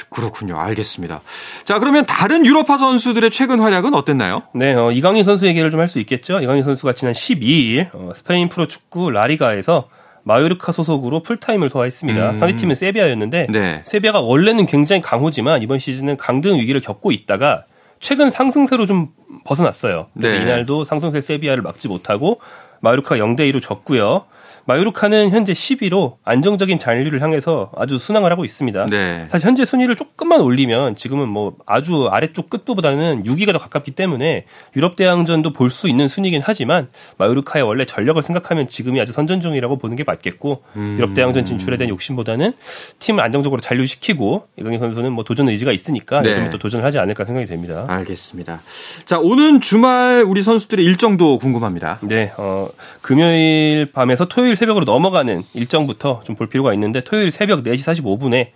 그렇군요. 0.09 0.59
알겠습니다. 0.59 1.21
자 1.63 1.79
그러면 1.79 2.05
다른 2.05 2.45
유럽파 2.45 2.75
선수들의 2.77 3.29
최근 3.31 3.59
활약은 3.61 3.93
어땠나요? 3.93 4.43
네, 4.53 4.73
어, 4.73 4.91
이강인 4.91 5.23
선수 5.23 5.47
얘기를 5.47 5.69
좀 5.71 5.79
할 5.79 5.87
수 5.87 5.99
있겠죠. 5.99 6.39
이강인 6.41 6.63
선수가 6.63 6.93
지난 6.93 7.13
12일 7.13 7.89
어, 7.95 8.11
스페인 8.13 8.49
프로 8.49 8.67
축구 8.67 9.09
라리가에서 9.09 9.87
마요르카 10.29 10.71
소속으로 10.71 11.23
풀타임을 11.23 11.71
소화했습니다. 11.71 12.31
음. 12.31 12.35
상대팀은 12.35 12.75
세비야였는데 12.75 13.47
네. 13.49 13.81
세비야가 13.83 14.19
원래는 14.19 14.67
굉장히 14.67 15.01
강호지만 15.01 15.63
이번 15.63 15.79
시즌은 15.79 16.17
강등 16.17 16.57
위기를 16.59 16.81
겪고 16.81 17.11
있다가 17.11 17.65
최근 17.99 18.29
상승세로 18.29 18.85
좀 18.85 19.07
벗어났어요. 19.43 20.07
그래서 20.13 20.37
네. 20.37 20.43
이날도 20.43 20.85
상승세 20.85 21.19
세비야를 21.19 21.63
막지 21.63 21.87
못하고 21.87 22.39
마요르카 22.81 23.15
0대 23.15 23.51
2로 23.51 23.59
졌고요. 23.59 24.25
마요르카는 24.69 25.31
현재 25.31 25.51
10위로 25.51 26.17
안정적인 26.23 26.77
잔류를 26.77 27.23
향해서 27.23 27.71
아주 27.75 27.97
순항을 27.97 28.31
하고 28.31 28.45
있습니다. 28.45 28.85
네. 28.85 29.25
사실 29.27 29.47
현재 29.47 29.65
순위를 29.65 29.95
조금만 29.95 30.41
올리면 30.41 30.95
지금은 30.95 31.27
뭐 31.27 31.55
아주 31.65 32.07
아래쪽 32.11 32.51
끝도보다는 32.51 33.23
6위가 33.23 33.51
더 33.51 33.57
가깝기 33.57 33.91
때문에 33.91 34.45
유럽 34.75 34.95
대항전도 34.95 35.53
볼 35.53 35.69
수 35.71 35.87
있는 35.87 36.07
순위긴 36.07 36.41
하지만 36.43 36.89
마요르카의 37.17 37.63
원래 37.63 37.85
전력을 37.85 38.21
생각하면 38.21 38.67
지금이 38.67 38.99
아주 38.99 39.11
선전 39.11 39.39
중이라고 39.39 39.77
보는 39.77 39.95
게 39.95 40.03
맞겠고 40.03 40.63
음. 40.75 40.95
유럽 40.97 41.13
대항전 41.13 41.45
진출에 41.45 41.77
대한 41.77 41.89
욕심보다는 41.89 42.53
팀을 42.99 43.23
안정적으로 43.23 43.61
잔류시키고 43.61 44.47
이강인 44.57 44.77
선수는 44.79 45.11
뭐 45.11 45.23
도전 45.23 45.47
의지가 45.49 45.71
있으니까 45.71 46.21
네. 46.21 46.49
또 46.49 46.57
도전을 46.57 46.83
하지 46.85 46.97
않을까 46.99 47.23
생각이 47.25 47.47
됩니다. 47.47 47.85
알겠습니다. 47.87 48.61
자 49.05 49.19
오는 49.19 49.61
주말 49.61 50.23
우리 50.27 50.41
선수들의 50.43 50.83
일정도 50.83 51.37
궁금합니다. 51.39 51.99
네, 52.01 52.33
어, 52.37 52.67
금요일 53.01 53.87
밤에서 53.93 54.25
토요일 54.27 54.55
새벽으로 54.59 54.85
넘어가는 54.85 55.43
일정부터 55.53 56.21
좀 56.23 56.35
볼 56.35 56.47
필요가 56.47 56.73
있는데 56.73 57.01
토요일 57.01 57.31
새벽 57.31 57.63
4시 57.63 58.01
45분에 58.03 58.49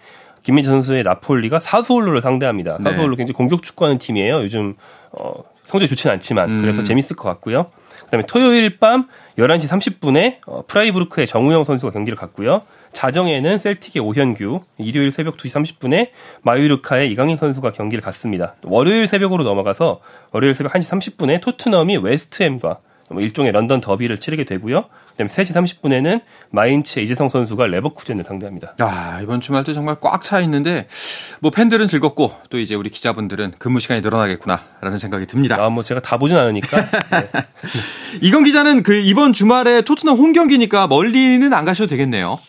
김민재 0.43 0.69
선수의 0.69 1.03
나폴리가 1.03 1.59
사수올로를 1.59 2.21
상대합니다. 2.21 2.77
네. 2.79 2.83
사수올로 2.91 3.15
굉장히 3.15 3.33
공격 3.35 3.63
축구하는 3.63 3.97
팀이에요. 3.97 4.41
요즘 4.43 4.75
어, 5.11 5.33
성적이 5.63 5.89
좋지는 5.89 6.13
않지만 6.15 6.49
음. 6.49 6.61
그래서 6.61 6.83
재밌을 6.83 7.15
것 7.15 7.27
같고요. 7.29 7.67
그다음에 8.05 8.25
토요일 8.27 8.77
밤 8.77 9.07
11시 9.37 9.67
30분에 9.69 10.37
어, 10.47 10.63
프라이부르크의 10.67 11.27
정우영 11.27 11.63
선수가 11.63 11.91
경기를 11.93 12.17
갖고요. 12.17 12.63
자정에는 12.91 13.57
셀틱의 13.57 14.05
오현규, 14.05 14.61
일요일 14.77 15.11
새벽 15.11 15.37
2시 15.37 15.79
30분에 15.79 16.09
마유르카의 16.43 17.09
이강인 17.11 17.37
선수가 17.37 17.71
경기를 17.71 18.03
갖습니다. 18.03 18.55
월요일 18.63 19.07
새벽으로 19.07 19.43
넘어가서 19.43 19.99
월요일 20.31 20.53
새벽 20.53 20.73
1시 20.73 20.89
30분에 21.17 21.41
토트넘이 21.41 21.97
웨스트햄과 21.97 22.77
뭐 23.09 23.21
일종의 23.21 23.51
런던 23.51 23.81
더비를 23.81 24.19
치르게 24.19 24.43
되고요. 24.43 24.85
그다음에 25.13 25.29
3시 25.29 25.81
30분에는 25.81 26.21
마인츠의 26.51 27.05
이재성 27.05 27.29
선수가 27.29 27.67
레버쿠젠을 27.67 28.23
상대합니다. 28.23 28.75
아, 28.79 29.19
이번 29.21 29.41
주말도 29.41 29.73
정말 29.73 29.95
꽉 29.99 30.23
차 30.23 30.39
있는데 30.41 30.87
뭐 31.41 31.51
팬들은 31.51 31.87
즐겁고 31.87 32.31
또 32.49 32.57
이제 32.57 32.75
우리 32.75 32.89
기자분들은 32.89 33.53
근무 33.59 33.79
시간이 33.79 34.01
늘어나겠구나라는 34.01 34.97
생각이 34.97 35.25
듭니다. 35.25 35.57
아, 35.59 35.69
뭐 35.69 35.83
제가 35.83 35.99
다 36.01 36.17
보진 36.17 36.37
않으니까. 36.37 36.77
네. 36.81 37.29
이건 38.21 38.43
기자는 38.43 38.83
그 38.83 38.93
이번 38.95 39.33
주말에 39.33 39.81
토트넘 39.81 40.17
홈 40.17 40.31
경기니까 40.33 40.87
멀리는 40.87 41.53
안 41.53 41.65
가셔도 41.65 41.89
되겠네요. 41.89 42.39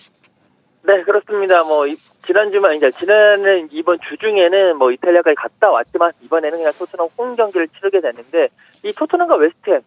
네, 0.86 1.02
그렇습니다. 1.02 1.64
뭐 1.64 1.86
지난 2.26 2.52
주말 2.52 2.76
이제 2.76 2.90
지난해 2.92 3.66
이번 3.72 3.98
주 4.08 4.16
중에는 4.18 4.76
뭐 4.76 4.92
이탈리아까지 4.92 5.34
갔다 5.34 5.70
왔지만 5.70 6.12
이번에는 6.22 6.58
그냥 6.58 6.72
토트넘 6.78 7.08
홈 7.18 7.36
경기를 7.36 7.68
치르게 7.68 8.00
됐는데 8.00 8.48
이 8.84 8.92
토트넘과 8.92 9.36
웨스트햄 9.36 9.80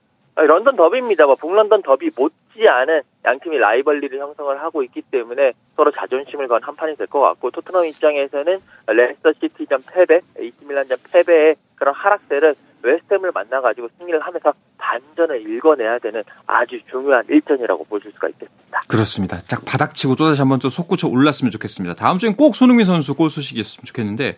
런던 0.45 0.75
더비입니다. 0.75 1.25
뭐 1.25 1.35
북런던 1.35 1.81
더비 1.81 2.11
못지않은 2.15 3.01
양 3.25 3.39
팀이 3.39 3.57
rivalry를 3.57 4.19
형성을 4.19 4.61
하고 4.61 4.83
있기 4.83 5.01
때문에 5.01 5.53
서로 5.75 5.91
자존심을 5.91 6.47
건 6.47 6.61
한판이 6.63 6.95
될 6.95 7.07
것 7.07 7.19
같고 7.21 7.49
토트넘 7.51 7.85
입장에서는 7.85 8.59
레스터 8.87 9.33
시티전 9.33 9.81
패배, 9.91 10.21
AC 10.39 10.49
밀란전 10.49 10.97
패배의 11.11 11.55
그런 11.75 11.93
하락세를 11.95 12.55
웨스트햄을 12.83 13.31
만나가지고 13.33 13.89
승리를 13.97 14.19
하면서 14.19 14.53
반전을 14.77 15.41
일궈내야 15.49 15.97
되는 15.99 16.23
아주 16.45 16.79
중요한 16.89 17.25
일전이라고 17.27 17.83
보실 17.85 18.11
수가 18.11 18.29
있겠습니다. 18.29 18.81
그렇습니다. 18.87 19.39
짝 19.47 19.65
바닥치고 19.65 20.15
또다시 20.15 20.41
한번 20.41 20.59
또 20.59 20.69
솟구쳐 20.69 21.07
올랐으면 21.07 21.51
좋겠습니다. 21.51 21.95
다음 21.95 22.19
주엔 22.19 22.35
꼭 22.35 22.55
손흥민 22.55 22.85
선수 22.85 23.15
골 23.15 23.29
소식이었으면 23.31 23.85
좋겠는데 23.85 24.37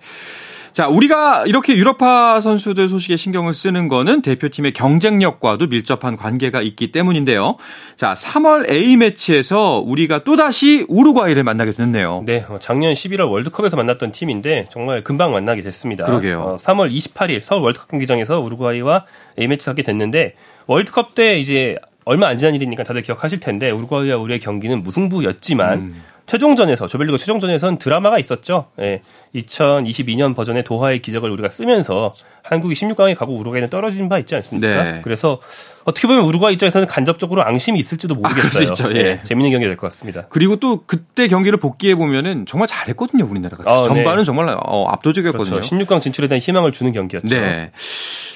자, 0.79 0.87
우리가 0.87 1.43
이렇게 1.45 1.75
유럽파 1.75 2.39
선수들 2.39 2.87
소식에 2.87 3.17
신경을 3.17 3.53
쓰는 3.53 3.89
거는 3.89 4.21
대표팀의 4.21 4.71
경쟁력과도 4.71 5.67
밀접한 5.67 6.15
관계가 6.15 6.61
있기 6.61 6.93
때문인데요. 6.93 7.57
자, 7.97 8.13
3월 8.13 8.71
A매치에서 8.71 9.83
우리가 9.85 10.23
또다시 10.23 10.85
우루과이를 10.87 11.43
만나게 11.43 11.73
됐네요. 11.73 12.23
네, 12.25 12.45
어, 12.47 12.59
작년 12.61 12.93
11월 12.93 13.29
월드컵에서 13.29 13.75
만났던 13.75 14.13
팀인데 14.13 14.67
정말 14.71 15.03
금방 15.03 15.33
만나게 15.33 15.63
됐습니다. 15.63 16.05
그러게요. 16.05 16.41
어, 16.43 16.55
3월 16.55 16.89
28일 16.95 17.43
서울 17.43 17.61
월드컵 17.63 17.89
경기장에서 17.89 18.39
우루과이와 18.39 19.03
A매치 19.37 19.69
하게 19.69 19.83
됐는데 19.83 20.35
월드컵 20.65 21.13
때 21.13 21.39
이제 21.39 21.75
얼마 22.05 22.27
안 22.27 22.37
지난 22.37 22.55
일이니까 22.55 22.85
다들 22.85 23.01
기억하실 23.01 23.41
텐데 23.41 23.69
우루과이와 23.69 24.15
우리의 24.15 24.39
경기는 24.39 24.81
무승부였지만 24.81 25.79
음. 25.79 26.03
최종전에서 26.29 26.85
조별리그 26.85 27.17
최종전에선 27.17 27.79
드라마가 27.79 28.19
있었죠. 28.19 28.67
예. 28.79 29.01
2022년 29.33 30.35
버전의 30.35 30.63
도하의 30.63 31.01
기적을 31.01 31.31
우리가 31.31 31.49
쓰면서 31.49 32.13
한국이 32.43 32.75
16강에 32.75 33.15
가고 33.15 33.33
우루과이는 33.35 33.69
떨어진 33.69 34.09
바 34.09 34.19
있지 34.19 34.35
않습니까? 34.35 34.83
네. 34.83 35.01
그래서 35.03 35.39
어떻게 35.85 36.07
보면 36.07 36.23
우루과이 36.25 36.53
입장에서는 36.53 36.87
간접적으로 36.87 37.43
앙심이 37.43 37.79
있을지도 37.79 38.13
모르겠어요. 38.13 38.69
아, 38.69 38.91
예. 38.93 38.97
예. 38.97 39.19
재밌는 39.23 39.51
경기가 39.51 39.69
될것 39.69 39.89
같습니다. 39.89 40.27
그리고 40.29 40.57
또 40.57 40.83
그때 40.85 41.27
경기를 41.27 41.57
복귀해 41.59 41.95
보면은 41.95 42.45
정말 42.45 42.67
잘했거든요, 42.67 43.25
우리나라가. 43.25 43.63
아, 43.65 43.83
전반은 43.83 44.19
네. 44.19 44.23
정말 44.23 44.55
어, 44.63 44.85
압도적이었거든요. 44.87 45.55
그렇죠. 45.55 45.75
16강 45.75 45.99
진출에 45.99 46.27
대한 46.27 46.39
희망을 46.39 46.71
주는 46.71 46.91
경기였죠. 46.91 47.27
네. 47.27 47.71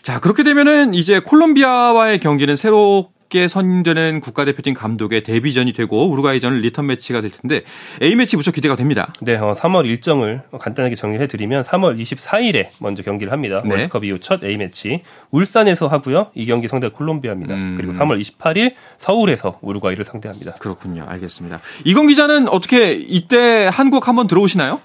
자, 0.01 0.19
그렇게 0.19 0.41
되면은 0.41 0.95
이제 0.95 1.19
콜롬비아와의 1.19 2.19
경기는 2.19 2.55
새로 2.55 3.11
새롭게 3.33 3.47
선임되는 3.47 4.19
국가대표팀 4.21 4.75
감독의 4.75 5.23
데뷔전이 5.23 5.73
되고 5.73 6.07
우루과이전은 6.09 6.61
리턴 6.61 6.85
매치가 6.85 7.19
될 7.21 7.31
텐데 7.31 7.63
A 8.01 8.15
매치 8.15 8.37
무척 8.37 8.53
기대가 8.53 8.75
됩니다. 8.75 9.11
네, 9.21 9.35
어, 9.35 9.53
3월 9.53 9.85
일정을 9.85 10.43
간단하게 10.59 10.95
정리해 10.95 11.25
드리면 11.27 11.63
3월 11.63 11.99
24일에 11.99 12.67
먼저 12.79 13.01
경기를 13.01 13.33
합니다. 13.33 13.61
네. 13.65 13.71
월드컵 13.71 14.03
이후 14.03 14.19
첫 14.19 14.43
A 14.43 14.55
매치 14.57 15.03
울산에서 15.31 15.87
하고요. 15.87 16.27
이 16.35 16.45
경기 16.45 16.67
상대 16.67 16.87
콜롬비아입니다. 16.89 17.55
음. 17.55 17.73
그리고 17.75 17.91
3월 17.93 18.21
28일 18.21 18.73
서울에서 18.97 19.59
우루과이를 19.61 20.05
상대합니다. 20.05 20.53
그렇군요. 20.53 21.03
알겠습니다. 21.07 21.59
이건 21.85 22.07
기자는 22.07 22.47
어떻게 22.47 22.93
이때 22.93 23.67
한국 23.71 24.07
한번 24.07 24.27
들어오시나요? 24.27 24.79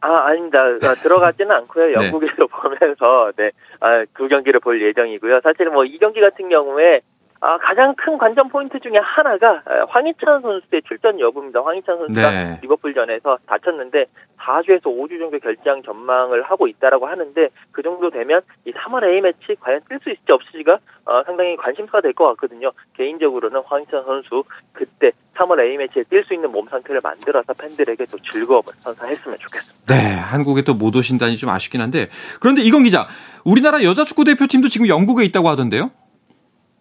아, 0.00 0.28
아닙니다. 0.28 0.58
아, 0.82 0.94
들어가지는 0.94 1.50
않고요. 1.50 1.86
네. 1.98 2.04
영국에서 2.06 2.34
네. 2.38 2.46
보면서, 2.78 3.32
네, 3.36 3.50
아, 3.80 4.04
그 4.12 4.28
경기를 4.28 4.60
볼 4.60 4.80
예정이고요. 4.80 5.40
사실 5.42 5.68
뭐 5.70 5.84
이 5.84 5.98
경기 5.98 6.20
같은 6.20 6.48
경우에 6.48 7.00
아, 7.46 7.58
가장 7.58 7.94
큰 7.94 8.18
관전 8.18 8.48
포인트 8.48 8.80
중에 8.80 8.98
하나가 9.00 9.62
황희찬 9.90 10.40
선수의 10.42 10.82
출전 10.88 11.20
여부입니다. 11.20 11.60
황희찬 11.62 11.96
선수가 11.98 12.30
네. 12.32 12.58
리버풀전에서 12.62 13.38
다쳤는데 13.46 14.06
4주에서 14.36 14.86
5주 14.86 15.20
정도 15.20 15.38
결장 15.38 15.80
전망을 15.84 16.42
하고 16.42 16.66
있다라고 16.66 17.06
하는데 17.06 17.48
그 17.70 17.82
정도 17.82 18.10
되면 18.10 18.40
이 18.64 18.72
3월 18.72 19.04
A 19.08 19.20
매치 19.20 19.54
과연 19.60 19.80
뛸 19.88 20.02
수 20.02 20.10
있을지 20.10 20.32
없을지가 20.32 20.78
어, 21.04 21.22
상당히 21.24 21.54
관심사가 21.56 22.00
될 22.00 22.14
것 22.14 22.26
같거든요. 22.30 22.72
개인적으로는 22.96 23.60
황희찬 23.64 24.02
선수 24.04 24.42
그때 24.72 25.12
3월 25.36 25.60
A 25.60 25.76
매치에 25.76 26.02
뛸 26.10 26.24
수 26.26 26.34
있는 26.34 26.50
몸 26.50 26.66
상태를 26.68 27.00
만들어서 27.00 27.52
팬들에게 27.54 28.06
또 28.10 28.18
즐거움을 28.32 28.72
선사했으면 28.82 29.38
좋겠습니다. 29.38 29.94
네, 29.94 30.16
한국에 30.18 30.62
또 30.62 30.74
못 30.74 30.96
오신다니 30.96 31.36
좀 31.36 31.50
아쉽긴 31.50 31.80
한데 31.80 32.08
그런데 32.40 32.62
이건 32.62 32.82
기자, 32.82 33.06
우리나라 33.44 33.84
여자 33.84 34.02
축구 34.02 34.24
대표팀도 34.24 34.66
지금 34.66 34.88
영국에 34.88 35.24
있다고 35.24 35.48
하던데요? 35.48 35.90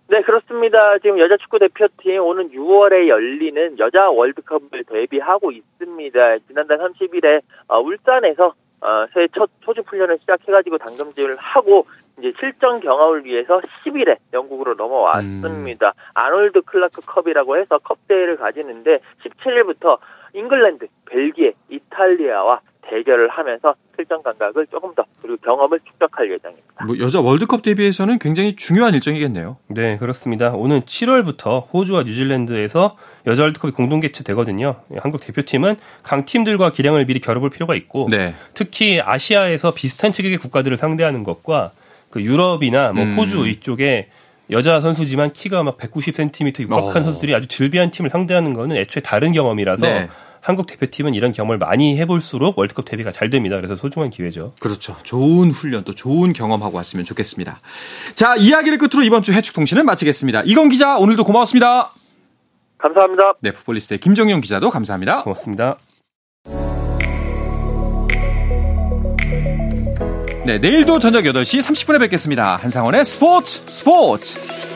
네, 0.08 0.22
그렇습니다. 0.22 1.00
지금 1.00 1.18
여자 1.20 1.36
축구 1.38 1.58
대표팀 1.58 2.22
오는 2.22 2.52
6월에 2.52 3.08
열리는 3.08 3.80
여자 3.80 4.10
월드컵을 4.10 4.84
데뷔하고 4.88 5.52
있습니다. 5.52 6.38
지난달 6.48 6.78
30일에 6.78 7.42
어, 7.68 7.80
울산에서 7.80 8.54
어, 8.82 9.06
새해 9.14 9.28
첫 9.36 9.50
초중 9.62 9.84
훈련을 9.88 10.20
시작해가지고 10.20 10.78
당금질을 10.78 11.38
하고 11.38 11.88
이제 12.20 12.32
실전 12.40 12.82
경험을 12.82 13.26
위해서 13.26 13.60
10일에 13.84 14.18
영국으로 14.32 14.76
넘어왔습니다. 14.76 15.88
음. 15.88 15.92
아놀드 16.14 16.62
클라크 16.62 17.02
컵이라고 17.02 17.58
해서 17.58 17.80
컵 17.80 17.98
대회를 18.08 18.38
가지는데 18.38 19.00
17일부터 19.24 19.98
잉글랜드, 20.34 20.88
벨기에, 21.06 21.54
이탈리아와 21.70 22.60
대결을 22.90 23.30
하면서 23.30 23.76
실전 23.96 24.22
감각을 24.24 24.68
조금 24.68 24.94
더 24.94 25.04
그리고 25.22 25.38
경험을 25.44 25.80
축적할 25.80 26.32
예정입니다. 26.32 26.86
뭐 26.86 26.98
여자 27.00 27.20
월드컵 27.20 27.62
대비해서는 27.62 28.20
굉장히 28.20 28.56
중요한 28.56 28.94
일정이겠네요. 28.94 29.58
네, 29.68 29.98
그렇습니다. 29.98 30.52
오는 30.52 30.82
7월부터 30.82 31.74
호주와 31.74 32.04
뉴질랜드에서 32.04 32.98
여자 33.28 33.44
월드컵이 33.44 33.74
공동 33.74 34.00
개최되거든요. 34.00 34.76
한국 34.98 35.22
대표팀은 35.22 35.76
강팀들과 36.04 36.72
기량을 36.72 37.06
미리 37.06 37.20
겨뤄볼 37.20 37.50
필요가 37.50 37.76
있고 37.76 38.08
네. 38.10 38.36
특히 38.54 39.02
아시아에서 39.02 39.74
비슷한 39.74 40.12
체격의 40.12 40.38
국가들을 40.38 40.78
상대하는 40.78 41.24
것과 41.24 41.72
그 42.10 42.22
유럽이나 42.22 42.94
뭐 42.94 43.04
음. 43.04 43.18
호주 43.18 43.48
이쪽에 43.48 44.08
여자 44.52 44.80
선수지만 44.80 45.32
키가 45.32 45.64
막 45.64 45.78
190cm 45.78 46.62
육박한 46.62 47.02
어. 47.02 47.04
선수들이 47.04 47.34
아주 47.34 47.48
즐비한 47.48 47.90
팀을 47.90 48.10
상대하는 48.10 48.54
거는 48.54 48.78
애초에 48.78 49.02
다른 49.02 49.32
경험이라서 49.34 49.86
네. 49.86 50.10
한국 50.46 50.68
대표팀은 50.68 51.16
이런 51.16 51.32
경험을 51.32 51.58
많이 51.58 51.98
해볼수록 51.98 52.60
월드컵 52.60 52.86
데뷔가 52.86 53.12
잘 53.12 53.32
됩니다. 53.32 53.56
그래서 53.56 53.76
소중한 53.76 54.12
기회죠. 54.12 54.54
그렇죠. 54.60 54.96
좋은 55.02 55.50
훈련 55.50 55.84
또 55.84 55.96
좋은 55.96 56.34
경험하고 56.34 56.78
왔으면 56.78 57.04
좋겠습니다. 57.04 57.62
자 58.14 58.36
이야기를 58.36 58.78
끝으로 58.78 59.04
이번 59.04 59.24
주 59.24 59.34
해축 59.34 59.56
통신을 59.56 59.84
마치겠습니다. 59.84 60.44
이건 60.46 60.70
기자 60.70 60.98
오늘도 60.98 61.24
고마웠습니다. 61.24 61.94
감사합니다. 62.78 63.34
네, 63.40 63.54
풋볼리스트의 63.54 64.00
김정용 64.00 64.42
기자도 64.42 64.70
감사합니다. 64.70 65.24
고맙습니다. 65.24 65.78
네, 70.46 70.60
내일도 70.60 71.00
저녁 71.00 71.24
8시 71.24 71.62
30분에 71.62 72.00
뵙겠습니다. 72.02 72.58
한상원의 72.58 73.04
스포츠 73.04 73.64
스포츠! 73.66 74.75